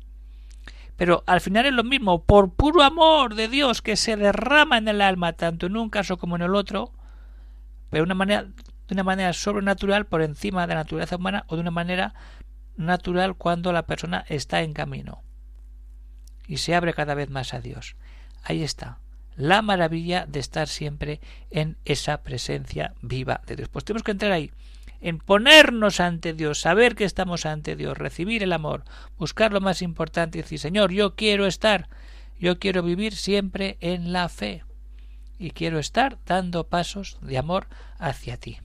Pero 0.98 1.24
al 1.26 1.40
final 1.40 1.64
es 1.64 1.72
lo 1.72 1.84
mismo, 1.84 2.22
por 2.26 2.52
puro 2.52 2.82
amor 2.82 3.34
de 3.34 3.48
Dios 3.48 3.80
que 3.80 3.96
se 3.96 4.18
derrama 4.18 4.76
en 4.76 4.88
el 4.88 5.00
alma 5.00 5.32
tanto 5.32 5.64
en 5.64 5.78
un 5.78 5.88
caso 5.88 6.18
como 6.18 6.36
en 6.36 6.42
el 6.42 6.54
otro, 6.54 6.92
pero 7.90 8.02
de 8.02 8.06
una 8.06 8.14
manera, 8.14 8.44
de 8.44 8.94
una 8.94 9.04
manera 9.04 9.32
sobrenatural 9.32 10.06
por 10.06 10.22
encima 10.22 10.66
de 10.66 10.74
la 10.74 10.80
naturaleza 10.80 11.16
humana 11.16 11.44
o 11.48 11.56
de 11.56 11.62
una 11.62 11.70
manera 11.70 12.14
natural 12.76 13.34
cuando 13.34 13.72
la 13.72 13.86
persona 13.86 14.24
está 14.28 14.62
en 14.62 14.72
camino 14.72 15.22
y 16.46 16.56
se 16.56 16.74
abre 16.74 16.94
cada 16.94 17.14
vez 17.14 17.28
más 17.30 17.52
a 17.54 17.60
Dios. 17.60 17.96
Ahí 18.42 18.62
está 18.62 18.98
la 19.40 19.62
maravilla 19.62 20.26
de 20.26 20.38
estar 20.38 20.68
siempre 20.68 21.20
en 21.50 21.78
esa 21.84 22.22
presencia 22.22 22.94
viva 23.00 23.40
de 23.46 23.56
Dios. 23.56 23.68
Pues 23.70 23.84
tenemos 23.84 24.02
que 24.02 24.10
entrar 24.10 24.32
ahí, 24.32 24.50
en 25.00 25.18
ponernos 25.18 25.98
ante 26.00 26.34
Dios, 26.34 26.60
saber 26.60 26.94
que 26.94 27.04
estamos 27.04 27.46
ante 27.46 27.74
Dios, 27.74 27.96
recibir 27.96 28.42
el 28.42 28.52
amor, 28.52 28.84
buscar 29.16 29.52
lo 29.52 29.60
más 29.60 29.80
importante 29.80 30.38
y 30.38 30.42
decir, 30.42 30.58
Señor, 30.58 30.92
yo 30.92 31.14
quiero 31.14 31.46
estar, 31.46 31.88
yo 32.38 32.58
quiero 32.58 32.82
vivir 32.82 33.14
siempre 33.14 33.78
en 33.80 34.12
la 34.12 34.28
fe 34.28 34.62
y 35.40 35.50
quiero 35.50 35.78
estar 35.78 36.18
dando 36.26 36.68
pasos 36.68 37.18
de 37.22 37.38
amor 37.38 37.66
hacia 37.98 38.36
ti. 38.36 38.58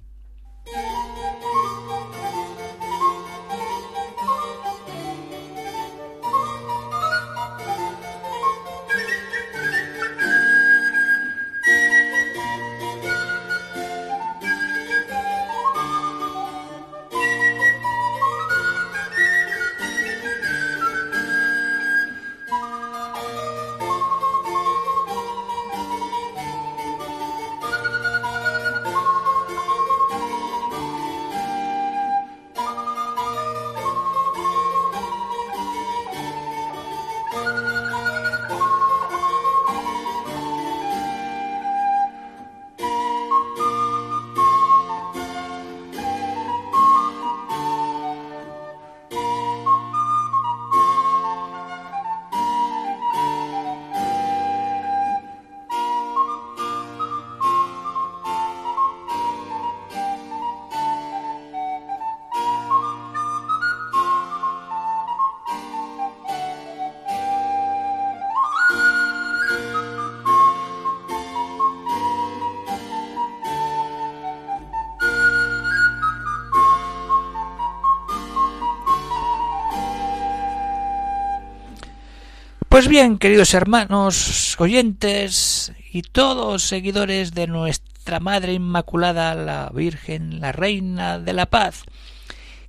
Pues 82.75 82.89
bien, 82.89 83.20
queridos 83.20 83.53
hermanos, 83.53 84.60
oyentes 84.60 85.72
y 85.94 86.01
todos 86.01 86.63
seguidores 86.63 87.34
de 87.34 87.48
nuestra 87.48 88.20
Madre 88.20 88.51
Inmaculada, 88.51 89.34
la 89.34 89.72
Virgen, 89.74 90.41
la 90.41 90.51
Reina 90.51 91.17
de 91.17 91.32
la 91.32 91.46
Paz, 91.46 91.84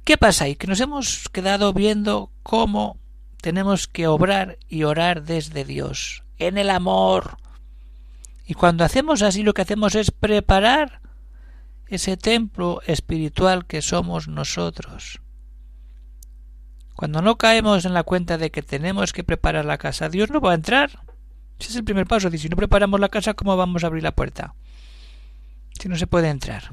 ¿qué 0.04 0.16
pasa 0.16 0.44
ahí? 0.44 0.54
Que 0.54 0.68
nos 0.68 0.78
hemos 0.78 1.28
quedado 1.30 1.72
viendo 1.72 2.30
cómo 2.44 2.98
tenemos 3.40 3.88
que 3.88 4.06
obrar 4.06 4.58
y 4.68 4.84
orar 4.84 5.24
desde 5.24 5.64
Dios, 5.64 6.22
en 6.38 6.56
el 6.56 6.70
amor. 6.70 7.38
Y 8.46 8.54
cuando 8.54 8.84
hacemos 8.84 9.22
así 9.22 9.42
lo 9.42 9.54
que 9.54 9.62
hacemos 9.62 9.96
es 9.96 10.12
preparar 10.12 11.00
ese 11.88 12.16
templo 12.16 12.80
espiritual 12.86 13.66
que 13.66 13.82
somos 13.82 14.28
nosotros. 14.28 15.20
Cuando 16.96 17.20
no 17.20 17.36
caemos 17.36 17.84
en 17.84 17.92
la 17.92 18.02
cuenta 18.04 18.38
de 18.38 18.50
que 18.50 18.62
tenemos 18.62 19.12
que 19.12 19.22
preparar 19.22 19.66
la 19.66 19.76
casa, 19.76 20.08
Dios 20.08 20.30
no 20.30 20.40
va 20.40 20.52
a 20.52 20.54
entrar. 20.54 21.02
Ese 21.58 21.70
es 21.70 21.76
el 21.76 21.84
primer 21.84 22.06
paso. 22.06 22.30
Si 22.30 22.48
no 22.48 22.56
preparamos 22.56 22.98
la 23.00 23.10
casa, 23.10 23.34
¿cómo 23.34 23.56
vamos 23.56 23.84
a 23.84 23.88
abrir 23.88 24.02
la 24.02 24.14
puerta? 24.14 24.54
Si 25.78 25.88
no 25.88 25.96
se 25.96 26.06
puede 26.06 26.30
entrar. 26.30 26.72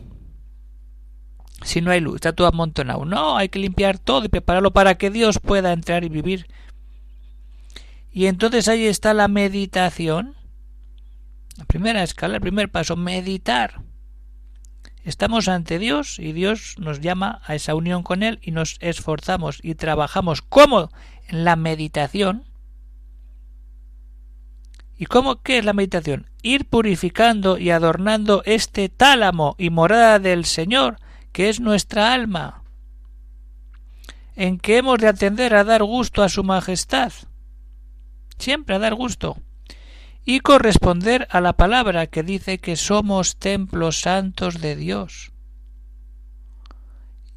Si 1.63 1.81
no 1.81 1.91
hay 1.91 1.99
luz, 1.99 2.15
está 2.15 2.33
todo 2.33 2.47
amontonado. 2.47 3.03
No, 3.03 3.37
hay 3.37 3.49
que 3.49 3.59
limpiar 3.59 3.99
todo 3.99 4.25
y 4.25 4.29
prepararlo 4.29 4.71
para 4.71 4.95
que 4.95 5.09
Dios 5.09 5.39
pueda 5.39 5.73
entrar 5.73 6.05
y 6.05 6.09
vivir. 6.09 6.47
Y 8.11 8.27
entonces 8.27 8.67
ahí 8.69 8.85
está 8.85 9.13
la 9.13 9.27
meditación. 9.27 10.35
La 11.57 11.65
primera 11.65 12.01
escala, 12.01 12.35
el 12.35 12.41
primer 12.41 12.71
paso, 12.71 12.95
meditar. 12.95 13.81
Estamos 15.03 15.49
ante 15.49 15.79
Dios 15.79 16.17
y 16.17 16.31
Dios 16.31 16.75
nos 16.79 17.01
llama 17.01 17.41
a 17.45 17.55
esa 17.55 17.75
unión 17.75 18.03
con 18.03 18.23
Él 18.23 18.39
y 18.41 18.51
nos 18.51 18.77
esforzamos 18.79 19.59
y 19.61 19.75
trabajamos 19.75 20.41
como 20.41 20.91
en 21.27 21.43
la 21.43 21.57
meditación. 21.57 22.45
¿Y 24.97 25.05
cómo 25.05 25.41
qué 25.41 25.57
es 25.57 25.65
la 25.65 25.73
meditación? 25.73 26.29
Ir 26.41 26.65
purificando 26.69 27.57
y 27.57 27.69
adornando 27.71 28.43
este 28.45 28.87
tálamo 28.87 29.55
y 29.57 29.69
morada 29.69 30.19
del 30.19 30.45
Señor, 30.45 30.99
que 31.33 31.49
es 31.49 31.59
nuestra 31.59 32.13
alma, 32.13 32.63
en 34.37 34.57
que 34.57 34.77
hemos 34.77 34.99
de 34.99 35.09
atender 35.09 35.53
a 35.53 35.65
dar 35.65 35.83
gusto 35.83 36.23
a 36.23 36.29
su 36.29 36.45
majestad. 36.45 37.11
Siempre 38.37 38.75
a 38.75 38.79
dar 38.79 38.93
gusto 38.93 39.35
y 40.25 40.39
corresponder 40.39 41.27
a 41.31 41.41
la 41.41 41.53
palabra 41.53 42.07
que 42.07 42.23
dice 42.23 42.59
que 42.59 42.75
somos 42.75 43.37
templos 43.37 43.99
santos 43.99 44.61
de 44.61 44.75
Dios. 44.75 45.31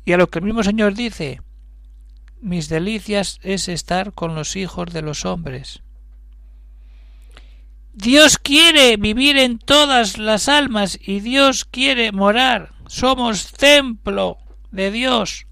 Y 0.05 0.12
a 0.12 0.16
lo 0.16 0.28
que 0.28 0.38
el 0.38 0.45
mismo 0.45 0.62
Señor 0.62 0.95
dice, 0.95 1.43
mis 2.40 2.69
delicias 2.69 3.40
es 3.43 3.69
estar 3.69 4.12
con 4.12 4.35
los 4.35 4.55
hijos 4.55 4.93
de 4.93 5.02
los 5.02 5.25
hombres. 5.25 5.83
Dios 7.93 8.38
quiere 8.38 8.97
vivir 8.99 9.38
en 9.38 9.59
todas 9.59 10.19
las 10.19 10.49
almas 10.49 10.99
y 11.00 11.21
Dios 11.21 11.64
quiere 11.64 12.12
morar. 12.12 12.75
Somos 12.87 13.52
templo 13.52 14.38
de 14.71 14.90
Dios. 14.90 15.47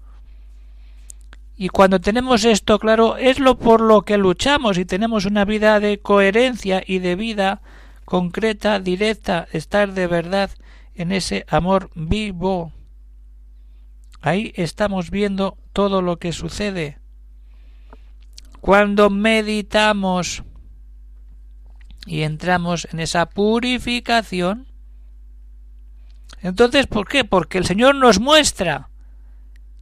Y 1.57 1.69
cuando 1.69 2.01
tenemos 2.01 2.43
esto 2.43 2.79
claro, 2.79 3.17
es 3.17 3.39
lo 3.39 3.57
por 3.57 3.79
lo 3.79 4.01
que 4.01 4.17
luchamos 4.17 4.77
y 4.77 4.85
tenemos 4.85 5.25
una 5.25 5.45
vida 5.45 5.79
de 5.79 5.99
coherencia 5.99 6.83
y 6.85 6.99
de 6.99 7.15
vida 7.15 7.61
concreta, 8.03 8.79
directa, 8.79 9.47
estar 9.51 9.93
de 9.93 10.07
verdad 10.07 10.51
en 10.93 11.11
ese 11.11 11.45
amor 11.47 11.89
vivo. 11.95 12.73
Ahí 14.21 14.51
estamos 14.55 15.11
viendo 15.11 15.57
todo 15.71 16.01
lo 16.01 16.17
que 16.17 16.33
sucede. 16.33 16.99
Cuando 18.59 19.09
meditamos 19.09 20.43
y 22.05 22.23
entramos 22.23 22.87
en 22.91 22.99
esa 22.99 23.27
purificación, 23.27 24.67
entonces, 26.41 26.85
¿por 26.87 27.07
qué? 27.07 27.23
Porque 27.23 27.57
el 27.57 27.65
Señor 27.65 27.95
nos 27.95 28.19
muestra 28.19 28.89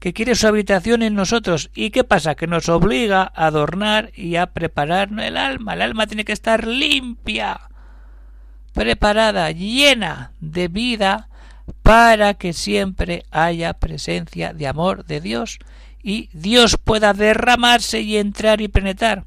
que 0.03 0.11
quiere 0.11 0.35
su 0.35 0.47
habitación 0.47 1.01
en 1.01 1.15
nosotros. 1.15 1.71
¿Y 1.73 1.91
qué 1.91 2.03
pasa? 2.03 2.35
Que 2.35 2.45
nos 2.45 2.67
obliga 2.67 3.21
a 3.33 3.45
adornar 3.45 4.11
y 4.13 4.35
a 4.35 4.47
preparar 4.47 5.09
el 5.17 5.37
alma. 5.37 5.75
El 5.75 5.81
alma 5.81 6.07
tiene 6.07 6.25
que 6.25 6.33
estar 6.33 6.67
limpia, 6.67 7.69
preparada, 8.73 9.49
llena 9.51 10.33
de 10.41 10.67
vida 10.67 11.29
para 11.83 12.33
que 12.33 12.51
siempre 12.51 13.23
haya 13.31 13.75
presencia 13.75 14.51
de 14.51 14.67
amor 14.67 15.05
de 15.05 15.21
Dios 15.21 15.59
y 16.03 16.29
Dios 16.33 16.75
pueda 16.83 17.13
derramarse 17.13 18.01
y 18.01 18.17
entrar 18.17 18.59
y 18.59 18.67
penetrar. 18.67 19.23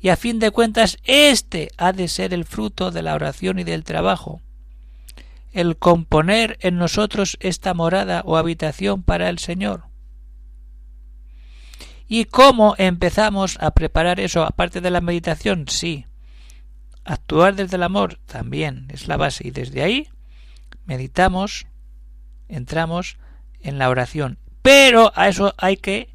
Y 0.00 0.08
a 0.08 0.16
fin 0.16 0.38
de 0.38 0.50
cuentas, 0.50 0.96
este 1.04 1.68
ha 1.76 1.92
de 1.92 2.08
ser 2.08 2.32
el 2.32 2.46
fruto 2.46 2.90
de 2.90 3.02
la 3.02 3.14
oración 3.14 3.58
y 3.58 3.64
del 3.64 3.84
trabajo 3.84 4.40
el 5.58 5.76
componer 5.76 6.56
en 6.60 6.78
nosotros 6.78 7.36
esta 7.40 7.74
morada 7.74 8.22
o 8.24 8.36
habitación 8.36 9.02
para 9.02 9.28
el 9.28 9.40
Señor. 9.40 9.86
¿Y 12.06 12.26
cómo 12.26 12.76
empezamos 12.78 13.58
a 13.60 13.72
preparar 13.72 14.20
eso? 14.20 14.44
Aparte 14.44 14.80
de 14.80 14.92
la 14.92 15.00
meditación, 15.00 15.66
sí. 15.66 16.06
Actuar 17.04 17.56
desde 17.56 17.74
el 17.74 17.82
amor 17.82 18.20
también 18.26 18.86
es 18.90 19.08
la 19.08 19.16
base. 19.16 19.48
Y 19.48 19.50
desde 19.50 19.82
ahí 19.82 20.08
meditamos, 20.84 21.66
entramos 22.46 23.18
en 23.58 23.78
la 23.78 23.88
oración. 23.88 24.38
Pero 24.62 25.10
a 25.16 25.28
eso 25.28 25.54
hay 25.58 25.76
que 25.76 26.14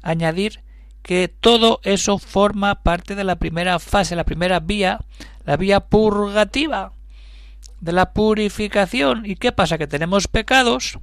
añadir 0.00 0.62
que 1.02 1.28
todo 1.28 1.80
eso 1.82 2.18
forma 2.18 2.82
parte 2.82 3.14
de 3.14 3.24
la 3.24 3.36
primera 3.36 3.78
fase, 3.80 4.16
la 4.16 4.24
primera 4.24 4.60
vía, 4.60 5.00
la 5.44 5.58
vía 5.58 5.80
purgativa 5.80 6.94
de 7.80 7.92
la 7.92 8.12
purificación. 8.12 9.24
¿Y 9.26 9.36
qué 9.36 9.52
pasa? 9.52 9.78
Que 9.78 9.86
tenemos 9.86 10.28
pecados, 10.28 10.98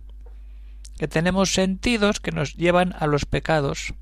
que 0.98 1.08
tenemos 1.08 1.53
sentidos 1.53 2.20
que 2.20 2.32
nos 2.32 2.55
llevan 2.55 2.94
a 3.00 3.08
los 3.08 3.25
pecados. 3.25 3.94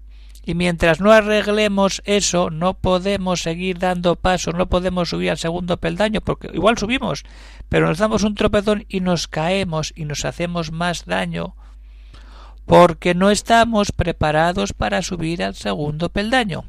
Y 0.46 0.56
mientras 0.56 1.00
no 1.00 1.12
arreglemos 1.12 2.02
eso, 2.06 2.50
no 2.50 2.74
podemos 2.74 3.42
seguir 3.42 3.80
dando 3.80 4.18
pasos, 4.18 4.54
no 4.56 4.68
podemos 4.68 5.10
subir 5.10 5.32
al 5.32 5.38
segundo 5.38 5.78
peldaño, 5.78 6.20
porque 6.20 6.50
igual 6.54 6.78
subimos, 6.78 7.24
pero 7.70 7.88
nos 7.88 7.98
damos 7.98 8.24
un 8.24 8.36
tropezón 8.36 8.86
y 8.90 9.00
nos 9.00 9.30
caemos 9.30 9.94
y 9.96 10.04
nos 10.04 10.26
hacemos 10.26 10.74
más 10.74 11.06
daño, 11.06 11.56
porque 12.66 13.16
no 13.16 13.32
estamos 13.32 13.94
preparados 13.94 14.74
para 14.74 15.02
subir 15.02 15.44
al 15.44 15.56
segundo 15.56 16.10
peldaño. 16.10 16.66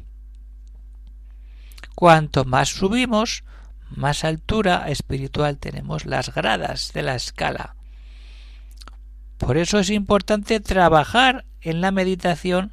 Cuanto 1.95 2.45
más 2.45 2.69
subimos, 2.69 3.43
más 3.89 4.23
altura 4.23 4.85
espiritual 4.89 5.57
tenemos 5.57 6.05
las 6.05 6.33
gradas 6.33 6.91
de 6.93 7.01
la 7.01 7.15
escala. 7.15 7.75
Por 9.37 9.57
eso 9.57 9.79
es 9.79 9.89
importante 9.89 10.59
trabajar 10.59 11.45
en 11.61 11.81
la 11.81 11.91
meditación 11.91 12.71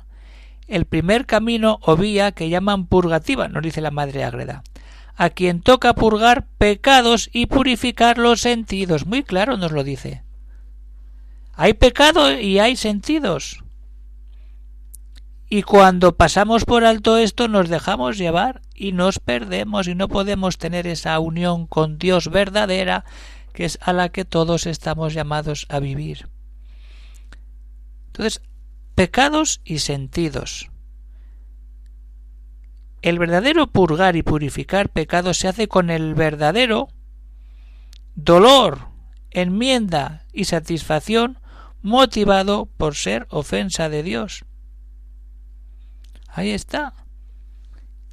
el 0.69 0.87
primer 0.87 1.27
camino 1.27 1.79
o 1.83 1.97
vía 1.97 2.33
que 2.33 2.49
llaman 2.49 2.87
purgativa, 2.87 3.49
nos 3.49 3.63
dice 3.63 3.81
la 3.81 3.91
Madre 3.91 4.25
Agreda, 4.25 4.63
a 5.17 5.31
quien 5.31 5.61
toca 5.61 5.95
purgar 5.95 6.47
pecados 6.59 7.29
y 7.33 7.47
purificar 7.47 8.19
los 8.19 8.41
sentidos. 8.41 9.07
Muy 9.07 9.23
claro 9.23 9.57
nos 9.57 9.73
lo 9.73 9.85
dice. 9.85 10.23
Hay 11.55 11.75
pecado 11.75 12.33
y 12.39 12.59
hay 12.59 12.77
sentidos. 12.77 13.62
Y 15.55 15.65
cuando 15.65 16.17
pasamos 16.17 16.65
por 16.65 16.83
alto 16.83 17.19
esto 17.19 17.47
nos 17.47 17.69
dejamos 17.69 18.17
llevar 18.17 18.63
y 18.75 18.93
nos 18.93 19.19
perdemos 19.19 19.87
y 19.87 19.95
no 19.95 20.09
podemos 20.09 20.57
tener 20.57 20.87
esa 20.87 21.21
unión 21.21 21.67
con 21.67 21.99
Dios 21.99 22.31
verdadera 22.31 23.05
que 23.53 23.67
es 23.67 23.79
a 23.83 23.93
la 23.93 24.09
que 24.09 24.25
todos 24.25 24.65
estamos 24.67 25.13
llamados 25.13 25.67
a 25.69 25.79
vivir. 25.79 26.31
Entonces, 28.07 28.41
pecados 28.95 29.61
y 29.63 29.81
sentidos. 29.81 30.71
El 33.03 33.19
verdadero 33.19 33.67
purgar 33.67 34.17
y 34.17 34.23
purificar 34.23 34.89
pecados 34.89 35.37
se 35.37 35.49
hace 35.49 35.69
con 35.69 35.91
el 35.91 36.15
verdadero 36.15 36.89
dolor, 38.15 38.89
enmienda 39.31 40.25
y 40.33 40.45
satisfacción 40.45 41.39
motivado 41.83 42.71
por 42.79 42.95
ser 42.95 43.27
ofensa 43.29 43.91
de 43.91 44.03
Dios. 44.03 44.47
Ahí 46.35 46.51
está. 46.51 46.95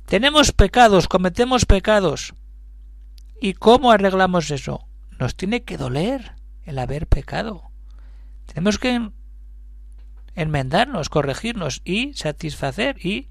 Tenemos 0.06 0.52
pecados, 0.52 1.08
cometemos 1.08 1.66
pecados. 1.66 2.36
¿Y 3.42 3.54
cómo 3.54 3.92
arreglamos 3.92 4.52
eso? 4.52 4.86
Nos 5.18 5.36
tiene 5.36 5.64
que 5.64 5.78
doler 5.78 6.36
el 6.64 6.80
haber 6.80 7.08
pecado. 7.08 7.72
Tenemos 8.46 8.78
que 8.78 9.10
enmendarnos, 10.36 11.10
corregirnos 11.10 11.82
y 11.86 12.14
satisfacer 12.14 13.04
y 13.06 13.30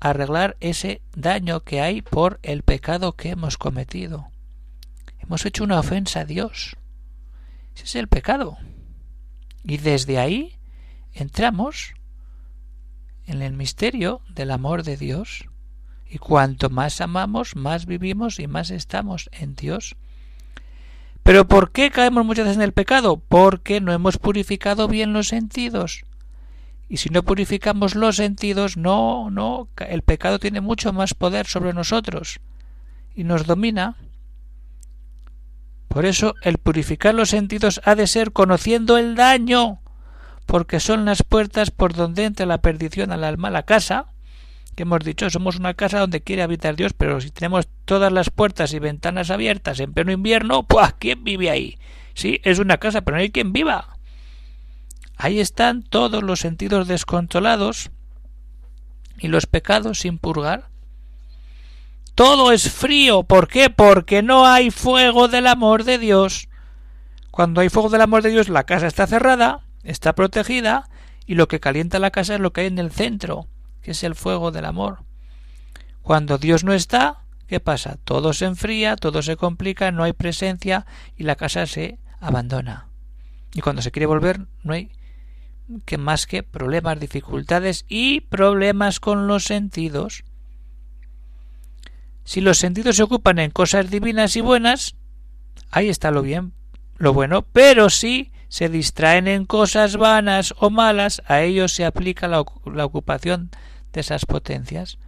arreglar 0.00 0.56
ese 0.60 1.02
daño 1.14 1.60
que 1.60 1.80
hay 1.80 2.02
por 2.02 2.40
el 2.42 2.62
pecado 2.62 3.12
que 3.12 3.30
hemos 3.30 3.56
cometido. 3.56 4.28
Hemos 5.18 5.44
hecho 5.44 5.64
una 5.64 5.78
ofensa 5.78 6.20
a 6.20 6.24
Dios. 6.24 6.76
Ese 7.74 7.84
es 7.84 7.94
el 7.96 8.08
pecado. 8.08 8.58
Y 9.62 9.78
desde 9.78 10.18
ahí 10.18 10.58
entramos 11.12 11.94
en 13.30 13.42
el 13.42 13.52
misterio 13.52 14.20
del 14.28 14.50
amor 14.50 14.82
de 14.82 14.96
Dios 14.96 15.46
Y 16.08 16.18
cuanto 16.18 16.70
más 16.70 17.00
amamos, 17.00 17.54
más 17.54 17.86
vivimos 17.86 18.40
y 18.40 18.48
más 18.48 18.70
estamos 18.70 19.30
en 19.32 19.54
Dios. 19.54 19.96
Pero 21.22 21.46
¿por 21.46 21.70
qué 21.70 21.90
caemos 21.90 22.26
muchas 22.26 22.46
veces 22.46 22.56
en 22.56 22.64
el 22.64 22.72
pecado? 22.72 23.18
Porque 23.18 23.80
no 23.80 23.92
hemos 23.92 24.18
purificado 24.18 24.88
bien 24.88 25.12
los 25.12 25.28
sentidos. 25.28 26.04
Y 26.88 26.96
si 26.96 27.10
no 27.10 27.22
purificamos 27.22 27.94
los 27.94 28.16
sentidos, 28.16 28.76
no, 28.76 29.30
no, 29.30 29.68
el 29.88 30.02
pecado 30.02 30.40
tiene 30.40 30.60
mucho 30.60 30.92
más 30.92 31.14
poder 31.14 31.46
sobre 31.46 31.72
nosotros 31.72 32.40
y 33.14 33.22
nos 33.22 33.46
domina. 33.46 33.96
Por 35.86 36.04
eso 36.06 36.34
el 36.42 36.58
purificar 36.58 37.14
los 37.14 37.30
sentidos 37.30 37.80
ha 37.84 37.94
de 37.94 38.08
ser 38.08 38.32
conociendo 38.32 38.98
el 38.98 39.14
daño, 39.14 39.80
porque 40.50 40.80
son 40.80 41.04
las 41.04 41.22
puertas 41.22 41.70
por 41.70 41.94
donde 41.94 42.24
entra 42.24 42.44
la 42.44 42.60
perdición 42.60 43.12
al 43.12 43.22
alma, 43.22 43.50
la 43.50 43.62
casa, 43.62 44.06
que 44.74 44.82
hemos 44.82 44.98
dicho, 45.04 45.30
somos 45.30 45.54
una 45.54 45.74
casa 45.74 46.00
donde 46.00 46.22
quiere 46.22 46.42
habitar 46.42 46.74
Dios, 46.74 46.92
pero 46.92 47.20
si 47.20 47.30
tenemos 47.30 47.68
todas 47.84 48.12
las 48.12 48.30
puertas 48.30 48.74
y 48.74 48.80
ventanas 48.80 49.30
abiertas 49.30 49.78
en 49.78 49.92
pleno 49.92 50.10
invierno, 50.10 50.64
pues 50.64 50.92
¿quién 50.98 51.22
vive 51.22 51.50
ahí? 51.50 51.78
Sí, 52.14 52.40
es 52.42 52.58
una 52.58 52.78
casa, 52.78 53.02
pero 53.02 53.16
no 53.16 53.22
hay 53.22 53.30
quien 53.30 53.52
viva. 53.52 53.96
Ahí 55.16 55.38
están 55.38 55.84
todos 55.84 56.24
los 56.24 56.40
sentidos 56.40 56.88
descontrolados 56.88 57.92
y 59.18 59.28
los 59.28 59.46
pecados 59.46 60.00
sin 60.00 60.18
purgar. 60.18 60.64
Todo 62.16 62.50
es 62.50 62.72
frío. 62.72 63.22
¿Por 63.22 63.46
qué? 63.46 63.70
Porque 63.70 64.20
no 64.22 64.48
hay 64.48 64.72
fuego 64.72 65.28
del 65.28 65.46
amor 65.46 65.84
de 65.84 65.98
Dios. 65.98 66.48
Cuando 67.30 67.60
hay 67.60 67.68
fuego 67.68 67.88
del 67.88 68.00
amor 68.00 68.24
de 68.24 68.30
Dios, 68.30 68.48
la 68.48 68.64
casa 68.64 68.88
está 68.88 69.06
cerrada, 69.06 69.60
está 69.82 70.14
protegida, 70.14 70.88
y 71.26 71.34
lo 71.34 71.48
que 71.48 71.60
calienta 71.60 71.98
la 71.98 72.10
casa 72.10 72.34
es 72.34 72.40
lo 72.40 72.52
que 72.52 72.62
hay 72.62 72.66
en 72.66 72.78
el 72.78 72.90
centro, 72.90 73.48
que 73.82 73.92
es 73.92 74.02
el 74.04 74.14
fuego 74.14 74.50
del 74.50 74.64
amor. 74.64 75.04
Cuando 76.02 76.38
Dios 76.38 76.64
no 76.64 76.72
está, 76.72 77.24
¿qué 77.46 77.60
pasa? 77.60 77.98
Todo 78.04 78.32
se 78.32 78.46
enfría, 78.46 78.96
todo 78.96 79.22
se 79.22 79.36
complica, 79.36 79.92
no 79.92 80.02
hay 80.02 80.12
presencia 80.12 80.86
y 81.16 81.24
la 81.24 81.36
casa 81.36 81.66
se 81.66 81.98
abandona. 82.20 82.88
Y 83.54 83.60
cuando 83.60 83.82
se 83.82 83.90
quiere 83.90 84.06
volver, 84.06 84.46
no 84.62 84.72
hay 84.72 84.90
que 85.84 85.98
más 85.98 86.26
que 86.26 86.42
problemas, 86.42 86.98
dificultades 86.98 87.84
y 87.88 88.22
problemas 88.22 88.98
con 88.98 89.26
los 89.26 89.44
sentidos. 89.44 90.24
Si 92.24 92.40
los 92.40 92.58
sentidos 92.58 92.96
se 92.96 93.02
ocupan 93.02 93.38
en 93.38 93.50
cosas 93.50 93.90
divinas 93.90 94.36
y 94.36 94.40
buenas, 94.40 94.96
ahí 95.70 95.88
está 95.88 96.10
lo 96.10 96.22
bien, 96.22 96.52
lo 96.96 97.12
bueno, 97.12 97.42
pero 97.42 97.90
si 97.90 98.32
se 98.50 98.68
distraen 98.68 99.28
en 99.28 99.46
cosas 99.46 99.96
vanas 99.96 100.54
o 100.58 100.70
malas, 100.70 101.22
a 101.26 101.40
ellos 101.40 101.72
se 101.72 101.84
aplica 101.84 102.26
la, 102.26 102.44
la 102.66 102.84
ocupación 102.84 103.50
de 103.92 104.00
esas 104.00 104.26
potencias. 104.26 104.98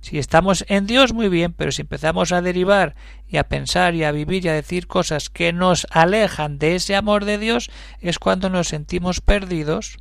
Si 0.00 0.16
estamos 0.16 0.64
en 0.68 0.86
Dios, 0.86 1.12
muy 1.12 1.28
bien, 1.28 1.54
pero 1.54 1.72
si 1.72 1.82
empezamos 1.82 2.30
a 2.30 2.40
derivar 2.40 2.94
y 3.26 3.38
a 3.38 3.48
pensar 3.48 3.96
y 3.96 4.04
a 4.04 4.12
vivir 4.12 4.44
y 4.44 4.48
a 4.48 4.52
decir 4.52 4.86
cosas 4.86 5.28
que 5.28 5.52
nos 5.52 5.88
alejan 5.90 6.60
de 6.60 6.76
ese 6.76 6.94
amor 6.94 7.24
de 7.24 7.38
Dios, 7.38 7.68
es 8.00 8.20
cuando 8.20 8.48
nos 8.48 8.68
sentimos 8.68 9.20
perdidos. 9.20 9.98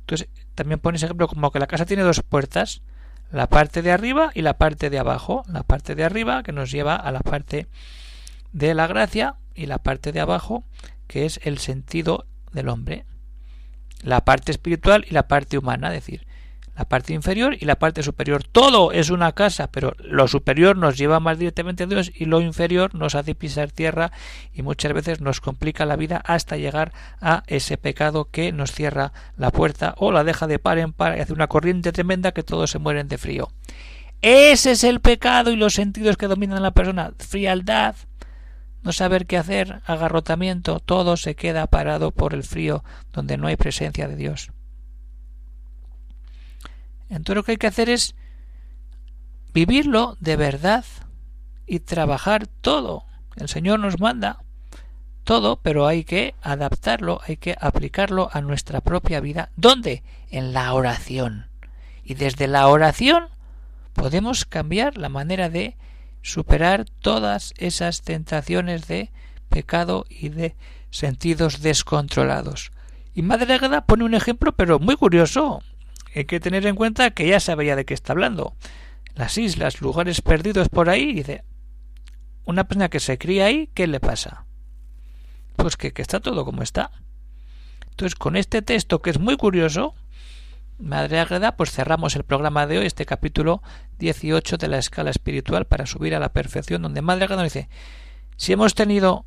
Entonces, 0.00 0.28
también 0.54 0.78
pones 0.78 1.02
ejemplo 1.02 1.26
como 1.26 1.52
que 1.52 1.58
la 1.58 1.68
casa 1.68 1.86
tiene 1.86 2.02
dos 2.02 2.20
puertas, 2.20 2.82
la 3.32 3.48
parte 3.48 3.80
de 3.80 3.92
arriba 3.92 4.30
y 4.34 4.42
la 4.42 4.58
parte 4.58 4.90
de 4.90 4.98
abajo. 4.98 5.42
La 5.48 5.62
parte 5.62 5.94
de 5.94 6.04
arriba 6.04 6.42
que 6.42 6.52
nos 6.52 6.70
lleva 6.70 6.96
a 6.96 7.10
la 7.12 7.20
parte 7.20 7.66
de 8.52 8.74
la 8.74 8.86
gracia 8.86 9.36
y 9.56 9.66
la 9.66 9.78
parte 9.78 10.12
de 10.12 10.20
abajo 10.20 10.64
que 11.06 11.24
es 11.24 11.40
el 11.44 11.58
sentido 11.58 12.26
del 12.52 12.68
hombre. 12.68 13.04
La 14.02 14.24
parte 14.24 14.52
espiritual 14.52 15.04
y 15.08 15.14
la 15.14 15.26
parte 15.26 15.58
humana, 15.58 15.88
es 15.88 15.94
decir, 15.94 16.26
la 16.76 16.84
parte 16.84 17.14
inferior 17.14 17.56
y 17.58 17.64
la 17.64 17.78
parte 17.78 18.02
superior. 18.02 18.44
Todo 18.44 18.92
es 18.92 19.08
una 19.08 19.32
casa, 19.32 19.70
pero 19.70 19.94
lo 19.98 20.28
superior 20.28 20.76
nos 20.76 20.98
lleva 20.98 21.20
más 21.20 21.38
directamente 21.38 21.84
a 21.84 21.86
Dios 21.86 22.12
y 22.14 22.26
lo 22.26 22.40
inferior 22.42 22.94
nos 22.94 23.14
hace 23.14 23.34
pisar 23.34 23.72
tierra 23.72 24.12
y 24.52 24.62
muchas 24.62 24.92
veces 24.92 25.20
nos 25.22 25.40
complica 25.40 25.86
la 25.86 25.96
vida 25.96 26.18
hasta 26.24 26.58
llegar 26.58 26.92
a 27.20 27.44
ese 27.46 27.78
pecado 27.78 28.28
que 28.30 28.52
nos 28.52 28.72
cierra 28.72 29.12
la 29.38 29.50
puerta 29.50 29.94
o 29.96 30.12
la 30.12 30.24
deja 30.24 30.46
de 30.46 30.58
par 30.58 30.78
en 30.78 30.92
par 30.92 31.16
y 31.16 31.20
hace 31.20 31.32
una 31.32 31.46
corriente 31.46 31.92
tremenda 31.92 32.32
que 32.32 32.42
todos 32.42 32.70
se 32.70 32.78
mueren 32.78 33.08
de 33.08 33.16
frío. 33.16 33.48
Ese 34.20 34.72
es 34.72 34.84
el 34.84 35.00
pecado 35.00 35.50
y 35.50 35.56
los 35.56 35.74
sentidos 35.74 36.16
que 36.16 36.26
dominan 36.26 36.58
a 36.58 36.62
la 36.62 36.70
persona. 36.72 37.12
Frialdad, 37.18 37.94
no 38.86 38.92
saber 38.92 39.26
qué 39.26 39.36
hacer, 39.36 39.82
agarrotamiento, 39.84 40.78
todo 40.78 41.16
se 41.16 41.34
queda 41.34 41.66
parado 41.66 42.12
por 42.12 42.34
el 42.34 42.44
frío 42.44 42.84
donde 43.12 43.36
no 43.36 43.48
hay 43.48 43.56
presencia 43.56 44.06
de 44.06 44.14
Dios. 44.14 44.52
Entonces 47.08 47.34
lo 47.34 47.42
que 47.42 47.50
hay 47.50 47.58
que 47.58 47.66
hacer 47.66 47.90
es 47.90 48.14
vivirlo 49.52 50.16
de 50.20 50.36
verdad 50.36 50.84
y 51.66 51.80
trabajar 51.80 52.46
todo. 52.46 53.02
El 53.34 53.48
Señor 53.48 53.80
nos 53.80 53.98
manda 53.98 54.38
todo, 55.24 55.56
pero 55.56 55.88
hay 55.88 56.04
que 56.04 56.36
adaptarlo, 56.40 57.20
hay 57.26 57.38
que 57.38 57.56
aplicarlo 57.60 58.30
a 58.32 58.40
nuestra 58.40 58.80
propia 58.82 59.18
vida. 59.18 59.50
¿Dónde? 59.56 60.04
En 60.30 60.52
la 60.52 60.72
oración. 60.72 61.46
Y 62.04 62.14
desde 62.14 62.46
la 62.46 62.68
oración 62.68 63.30
podemos 63.94 64.44
cambiar 64.44 64.96
la 64.96 65.08
manera 65.08 65.48
de 65.48 65.76
superar 66.26 66.86
todas 67.02 67.54
esas 67.56 68.02
tentaciones 68.02 68.88
de 68.88 69.12
pecado 69.48 70.06
y 70.10 70.30
de 70.30 70.56
sentidos 70.90 71.62
descontrolados. 71.62 72.72
Y 73.14 73.22
Madre 73.22 73.54
Agueda 73.54 73.86
pone 73.86 74.04
un 74.04 74.14
ejemplo, 74.14 74.50
pero 74.50 74.80
muy 74.80 74.96
curioso 74.96 75.62
hay 76.16 76.24
que 76.24 76.40
tener 76.40 76.66
en 76.66 76.74
cuenta 76.74 77.12
que 77.12 77.28
ya 77.28 77.38
sabía 77.38 77.76
de 77.76 77.84
qué 77.84 77.94
está 77.94 78.12
hablando. 78.12 78.56
Las 79.14 79.38
islas, 79.38 79.80
lugares 79.80 80.20
perdidos 80.20 80.68
por 80.68 80.90
ahí, 80.90 81.12
dice, 81.12 81.44
una 82.44 82.64
persona 82.64 82.88
que 82.88 82.98
se 82.98 83.18
cría 83.18 83.46
ahí, 83.46 83.70
¿qué 83.72 83.86
le 83.86 84.00
pasa? 84.00 84.46
Pues 85.54 85.76
que, 85.76 85.92
que 85.92 86.02
está 86.02 86.18
todo 86.18 86.44
como 86.44 86.62
está. 86.62 86.90
Entonces, 87.90 88.16
con 88.16 88.36
este 88.36 88.62
texto 88.62 89.00
que 89.00 89.10
es 89.10 89.20
muy 89.20 89.36
curioso, 89.36 89.94
Madre 90.78 91.20
Agreda, 91.20 91.56
pues 91.56 91.70
cerramos 91.70 92.16
el 92.16 92.24
programa 92.24 92.66
de 92.66 92.78
hoy, 92.78 92.86
este 92.86 93.06
capítulo 93.06 93.62
18 93.98 94.58
de 94.58 94.68
la 94.68 94.78
escala 94.78 95.10
espiritual 95.10 95.64
para 95.64 95.86
subir 95.86 96.14
a 96.14 96.20
la 96.20 96.32
perfección, 96.32 96.82
donde 96.82 97.02
Madre 97.02 97.24
Agreda 97.24 97.42
dice, 97.42 97.68
si 98.36 98.52
hemos 98.52 98.74
tenido 98.74 99.24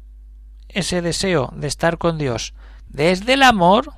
ese 0.68 1.02
deseo 1.02 1.52
de 1.56 1.68
estar 1.68 1.98
con 1.98 2.18
Dios 2.20 2.54
desde 2.88 3.34
el 3.34 3.44
amor, 3.44 3.94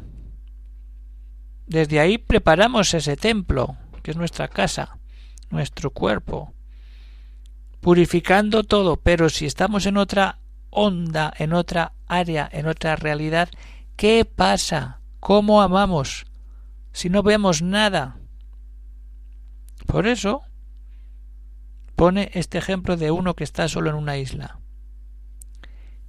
desde 1.67 1.99
ahí 1.99 2.17
preparamos 2.17 2.93
ese 2.93 3.17
templo, 3.17 3.75
que 4.01 4.11
es 4.11 4.17
nuestra 4.17 4.47
casa, 4.47 4.97
nuestro 5.49 5.89
cuerpo, 5.91 6.53
purificando 7.81 8.63
todo, 8.63 8.95
pero 8.97 9.29
si 9.29 9.45
estamos 9.45 9.85
en 9.85 9.97
otra 9.97 10.39
onda, 10.69 11.33
en 11.37 11.51
otra 11.51 11.93
área, 12.07 12.49
en 12.51 12.67
otra 12.67 12.95
realidad, 12.95 13.49
¿qué 13.97 14.23
pasa? 14.23 15.01
¿Cómo 15.19 15.61
amamos? 15.61 16.25
Si 16.91 17.09
no 17.09 17.23
vemos 17.23 17.61
nada. 17.61 18.17
Por 19.87 20.07
eso 20.07 20.41
pone 21.95 22.31
este 22.33 22.57
ejemplo 22.57 22.97
de 22.97 23.11
uno 23.11 23.35
que 23.35 23.43
está 23.43 23.67
solo 23.67 23.89
en 23.89 23.95
una 23.95 24.17
isla. 24.17 24.59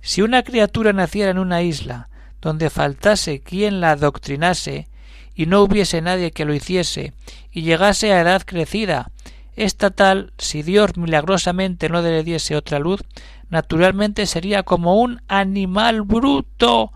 Si 0.01 0.23
una 0.23 0.43
criatura 0.43 0.93
naciera 0.93 1.31
en 1.31 1.39
una 1.39 1.63
isla 1.63 2.09
donde 2.41 2.71
faltase 2.71 3.41
quien 3.41 3.81
la 3.81 3.93
adoctrinase, 3.93 4.89
y 5.35 5.47
no 5.47 5.63
hubiese 5.63 6.03
nadie 6.03 6.33
que 6.33 6.45
lo 6.45 6.53
hiciese, 6.53 7.15
y 7.51 7.63
llegase 7.63 8.13
a 8.13 8.21
edad 8.21 8.43
crecida, 8.45 9.13
esta 9.55 9.91
tal, 9.91 10.33
si 10.39 10.63
Dios 10.63 10.97
milagrosamente 10.97 11.89
no 11.89 12.03
le 12.03 12.25
diese 12.25 12.57
otra 12.57 12.79
luz, 12.79 13.03
naturalmente 13.49 14.27
sería 14.27 14.63
como 14.63 14.97
un 14.97 15.23
animal 15.29 16.03
bruto 16.03 16.93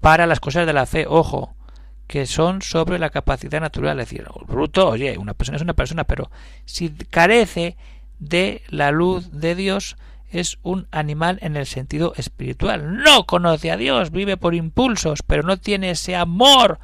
para 0.00 0.26
las 0.26 0.40
cosas 0.40 0.66
de 0.66 0.72
la 0.72 0.86
fe, 0.86 1.06
ojo, 1.08 1.55
que 2.06 2.26
son 2.26 2.62
sobre 2.62 2.98
la 2.98 3.10
capacidad 3.10 3.60
natural, 3.60 3.98
es 4.00 4.08
decir, 4.08 4.26
bruto, 4.46 4.88
oye, 4.88 5.18
una 5.18 5.34
persona 5.34 5.56
es 5.56 5.62
una 5.62 5.74
persona, 5.74 6.04
pero 6.04 6.30
si 6.64 6.90
carece 6.90 7.76
de 8.18 8.62
la 8.68 8.90
luz 8.92 9.30
de 9.32 9.54
Dios, 9.54 9.96
es 10.30 10.58
un 10.62 10.86
animal 10.90 11.38
en 11.42 11.56
el 11.56 11.66
sentido 11.66 12.12
espiritual. 12.16 13.02
No 13.02 13.26
conoce 13.26 13.70
a 13.70 13.76
Dios, 13.76 14.10
vive 14.10 14.36
por 14.36 14.54
impulsos, 14.54 15.22
pero 15.22 15.42
no 15.42 15.56
tiene 15.56 15.90
ese 15.90 16.16
amor 16.16 16.78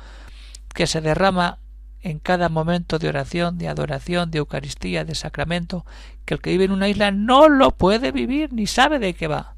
que 0.75 0.87
se 0.87 1.01
derrama 1.01 1.59
en 2.01 2.19
cada 2.19 2.49
momento 2.49 2.99
de 2.99 3.09
oración, 3.09 3.59
de 3.59 3.69
adoración, 3.69 4.31
de 4.31 4.39
Eucaristía, 4.39 5.05
de 5.05 5.15
sacramento, 5.15 5.85
que 6.25 6.35
el 6.35 6.41
que 6.41 6.51
vive 6.51 6.65
en 6.65 6.73
una 6.73 6.89
isla 6.89 7.11
no 7.11 7.49
lo 7.49 7.73
puede 7.73 8.11
vivir 8.11 8.53
ni 8.53 8.67
sabe 8.67 8.99
de 8.99 9.15
qué 9.15 9.29
va. 9.29 9.55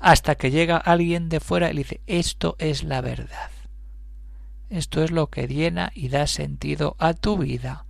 Hasta 0.00 0.34
que 0.34 0.50
llega 0.50 0.76
alguien 0.76 1.28
de 1.28 1.40
fuera 1.40 1.70
y 1.70 1.74
le 1.74 1.78
dice, 1.80 2.00
esto 2.06 2.56
es 2.58 2.84
la 2.84 3.00
verdad. 3.00 3.50
Esto 4.70 5.02
es 5.02 5.10
lo 5.10 5.28
que 5.28 5.46
llena 5.46 5.92
y 5.94 6.08
da 6.08 6.26
sentido 6.26 6.96
a 6.98 7.14
tu 7.14 7.38
vida. 7.38 7.86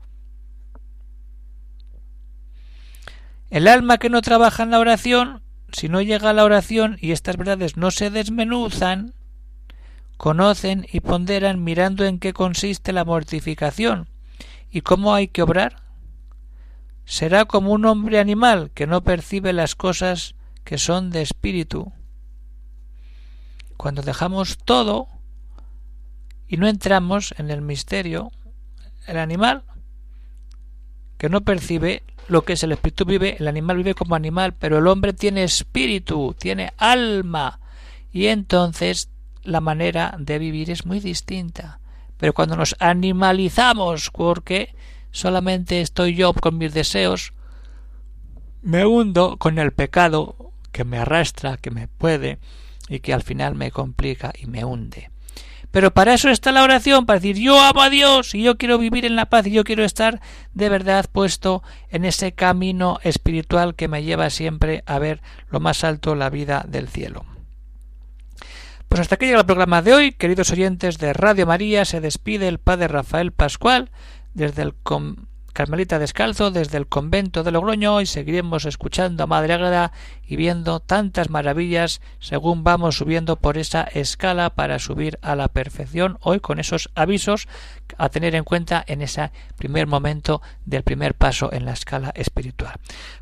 El 3.50 3.68
alma 3.68 3.98
que 3.98 4.10
no 4.10 4.20
trabaja 4.20 4.62
en 4.64 4.70
la 4.70 4.80
oración, 4.80 5.42
si 5.72 5.88
no 5.88 6.02
llega 6.02 6.30
a 6.30 6.34
la 6.34 6.44
oración 6.44 6.98
y 7.00 7.12
estas 7.12 7.36
verdades 7.36 7.76
no 7.76 7.90
se 7.90 8.10
desmenuzan, 8.10 9.14
conocen 10.16 10.86
y 10.90 11.00
ponderan 11.00 11.62
mirando 11.62 12.04
en 12.04 12.18
qué 12.18 12.32
consiste 12.32 12.92
la 12.92 13.04
mortificación, 13.04 14.08
¿Y 14.74 14.80
cómo 14.80 15.14
hay 15.14 15.28
que 15.28 15.40
obrar? 15.40 15.84
Será 17.04 17.44
como 17.44 17.70
un 17.70 17.84
hombre 17.84 18.18
animal 18.18 18.72
que 18.74 18.88
no 18.88 19.04
percibe 19.04 19.52
las 19.52 19.76
cosas 19.76 20.34
que 20.64 20.78
son 20.78 21.10
de 21.10 21.22
espíritu. 21.22 21.92
Cuando 23.76 24.02
dejamos 24.02 24.58
todo 24.58 25.06
y 26.48 26.56
no 26.56 26.68
entramos 26.68 27.34
en 27.38 27.50
el 27.50 27.62
misterio, 27.62 28.30
el 29.06 29.18
animal 29.18 29.64
que 31.18 31.28
no 31.28 31.42
percibe 31.42 32.02
lo 32.28 32.42
que 32.42 32.54
es 32.54 32.62
el 32.62 32.72
espíritu 32.72 33.04
vive, 33.04 33.36
el 33.38 33.48
animal 33.48 33.78
vive 33.78 33.94
como 33.94 34.14
animal, 34.14 34.54
pero 34.54 34.78
el 34.78 34.86
hombre 34.86 35.12
tiene 35.12 35.44
espíritu, 35.44 36.34
tiene 36.38 36.72
alma, 36.78 37.60
y 38.12 38.26
entonces 38.26 39.10
la 39.42 39.60
manera 39.60 40.14
de 40.18 40.38
vivir 40.38 40.70
es 40.70 40.86
muy 40.86 41.00
distinta. 41.00 41.80
Pero 42.16 42.32
cuando 42.32 42.56
nos 42.56 42.76
animalizamos, 42.78 44.10
porque 44.10 44.74
solamente 45.10 45.80
estoy 45.80 46.14
yo 46.14 46.32
con 46.32 46.56
mis 46.58 46.72
deseos, 46.72 47.32
me 48.62 48.86
hundo 48.86 49.36
con 49.36 49.58
el 49.58 49.72
pecado 49.72 50.52
que 50.72 50.84
me 50.84 50.98
arrastra, 50.98 51.56
que 51.58 51.70
me 51.70 51.88
puede 51.88 52.38
y 52.88 53.00
que 53.00 53.12
al 53.12 53.22
final 53.22 53.54
me 53.54 53.70
complica 53.70 54.32
y 54.38 54.46
me 54.46 54.64
hunde. 54.64 55.10
Pero 55.74 55.92
para 55.92 56.14
eso 56.14 56.30
está 56.30 56.52
la 56.52 56.62
oración, 56.62 57.04
para 57.04 57.18
decir 57.18 57.36
yo 57.36 57.60
amo 57.60 57.82
a 57.82 57.90
Dios 57.90 58.36
y 58.36 58.44
yo 58.44 58.56
quiero 58.56 58.78
vivir 58.78 59.04
en 59.04 59.16
la 59.16 59.26
paz 59.26 59.44
y 59.48 59.50
yo 59.50 59.64
quiero 59.64 59.82
estar 59.82 60.20
de 60.52 60.68
verdad 60.68 61.06
puesto 61.10 61.64
en 61.90 62.04
ese 62.04 62.30
camino 62.30 63.00
espiritual 63.02 63.74
que 63.74 63.88
me 63.88 64.04
lleva 64.04 64.30
siempre 64.30 64.84
a 64.86 65.00
ver 65.00 65.20
lo 65.50 65.58
más 65.58 65.82
alto 65.82 66.14
la 66.14 66.30
vida 66.30 66.64
del 66.68 66.86
cielo. 66.86 67.24
Pues 68.88 69.00
hasta 69.00 69.16
aquí 69.16 69.26
llega 69.26 69.40
el 69.40 69.46
programa 69.46 69.82
de 69.82 69.94
hoy, 69.94 70.12
queridos 70.12 70.52
oyentes 70.52 70.98
de 70.98 71.12
Radio 71.12 71.44
María, 71.44 71.84
se 71.84 72.00
despide 72.00 72.46
el 72.46 72.60
padre 72.60 72.86
Rafael 72.86 73.32
Pascual 73.32 73.90
desde 74.32 74.62
el 74.62 74.74
Carmelita 75.54 76.00
Descalzo 76.00 76.50
desde 76.50 76.78
el 76.78 76.88
convento 76.88 77.44
de 77.44 77.52
Logroño 77.52 78.00
y 78.00 78.06
seguiremos 78.06 78.64
escuchando 78.64 79.22
a 79.22 79.26
Madre 79.28 79.54
Agreda 79.54 79.92
y 80.26 80.34
viendo 80.34 80.80
tantas 80.80 81.30
maravillas 81.30 82.00
según 82.18 82.64
vamos 82.64 82.96
subiendo 82.96 83.36
por 83.36 83.56
esa 83.56 83.84
escala 83.84 84.50
para 84.50 84.80
subir 84.80 85.16
a 85.22 85.36
la 85.36 85.46
perfección 85.46 86.18
hoy 86.22 86.40
con 86.40 86.58
esos 86.58 86.90
avisos 86.96 87.46
a 87.96 88.08
tener 88.08 88.34
en 88.34 88.42
cuenta 88.42 88.82
en 88.84 89.00
ese 89.00 89.30
primer 89.56 89.86
momento 89.86 90.42
del 90.66 90.82
primer 90.82 91.14
paso 91.14 91.52
en 91.52 91.64
la 91.64 91.72
escala 91.72 92.10
espiritual. 92.16 92.74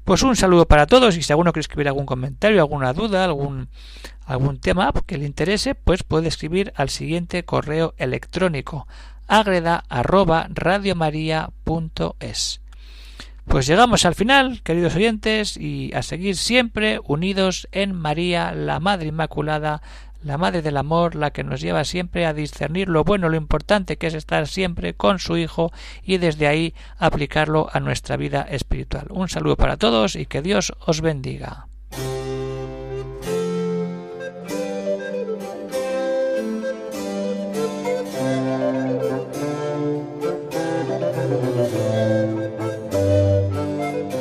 Pues 0.02 0.22
un 0.22 0.34
saludo 0.34 0.66
para 0.66 0.86
todos 0.86 1.18
y 1.18 1.22
si 1.22 1.34
alguno 1.34 1.52
quiere 1.52 1.64
escribir 1.64 1.88
algún 1.88 2.06
comentario, 2.06 2.60
alguna 2.60 2.94
duda, 2.94 3.24
algún 3.24 3.68
algún 4.24 4.58
tema 4.58 4.92
que 5.06 5.18
le 5.18 5.26
interese, 5.26 5.74
pues 5.74 6.04
puede 6.04 6.28
escribir 6.28 6.72
al 6.76 6.88
siguiente 6.88 7.44
correo 7.44 7.92
electrónico 7.98 8.86
agreda 9.32 9.84
arroba 9.88 10.46
es 12.20 12.60
Pues 13.46 13.66
llegamos 13.66 14.04
al 14.04 14.14
final, 14.14 14.60
queridos 14.62 14.94
oyentes, 14.94 15.56
y 15.56 15.90
a 15.94 16.02
seguir 16.02 16.36
siempre 16.36 17.00
unidos 17.02 17.66
en 17.72 17.94
María, 17.94 18.52
la 18.52 18.78
Madre 18.78 19.08
Inmaculada, 19.08 19.80
la 20.22 20.36
Madre 20.36 20.60
del 20.60 20.76
Amor, 20.76 21.14
la 21.14 21.30
que 21.30 21.44
nos 21.44 21.62
lleva 21.62 21.84
siempre 21.84 22.26
a 22.26 22.34
discernir 22.34 22.88
lo 22.88 23.04
bueno, 23.04 23.30
lo 23.30 23.36
importante 23.38 23.96
que 23.96 24.08
es 24.08 24.14
estar 24.14 24.46
siempre 24.46 24.92
con 24.92 25.18
su 25.18 25.38
Hijo 25.38 25.72
y 26.02 26.18
desde 26.18 26.46
ahí 26.46 26.74
aplicarlo 26.98 27.70
a 27.72 27.80
nuestra 27.80 28.18
vida 28.18 28.42
espiritual. 28.42 29.06
Un 29.08 29.30
saludo 29.30 29.56
para 29.56 29.78
todos 29.78 30.14
y 30.14 30.26
que 30.26 30.42
Dios 30.42 30.74
os 30.84 31.00
bendiga. 31.00 31.71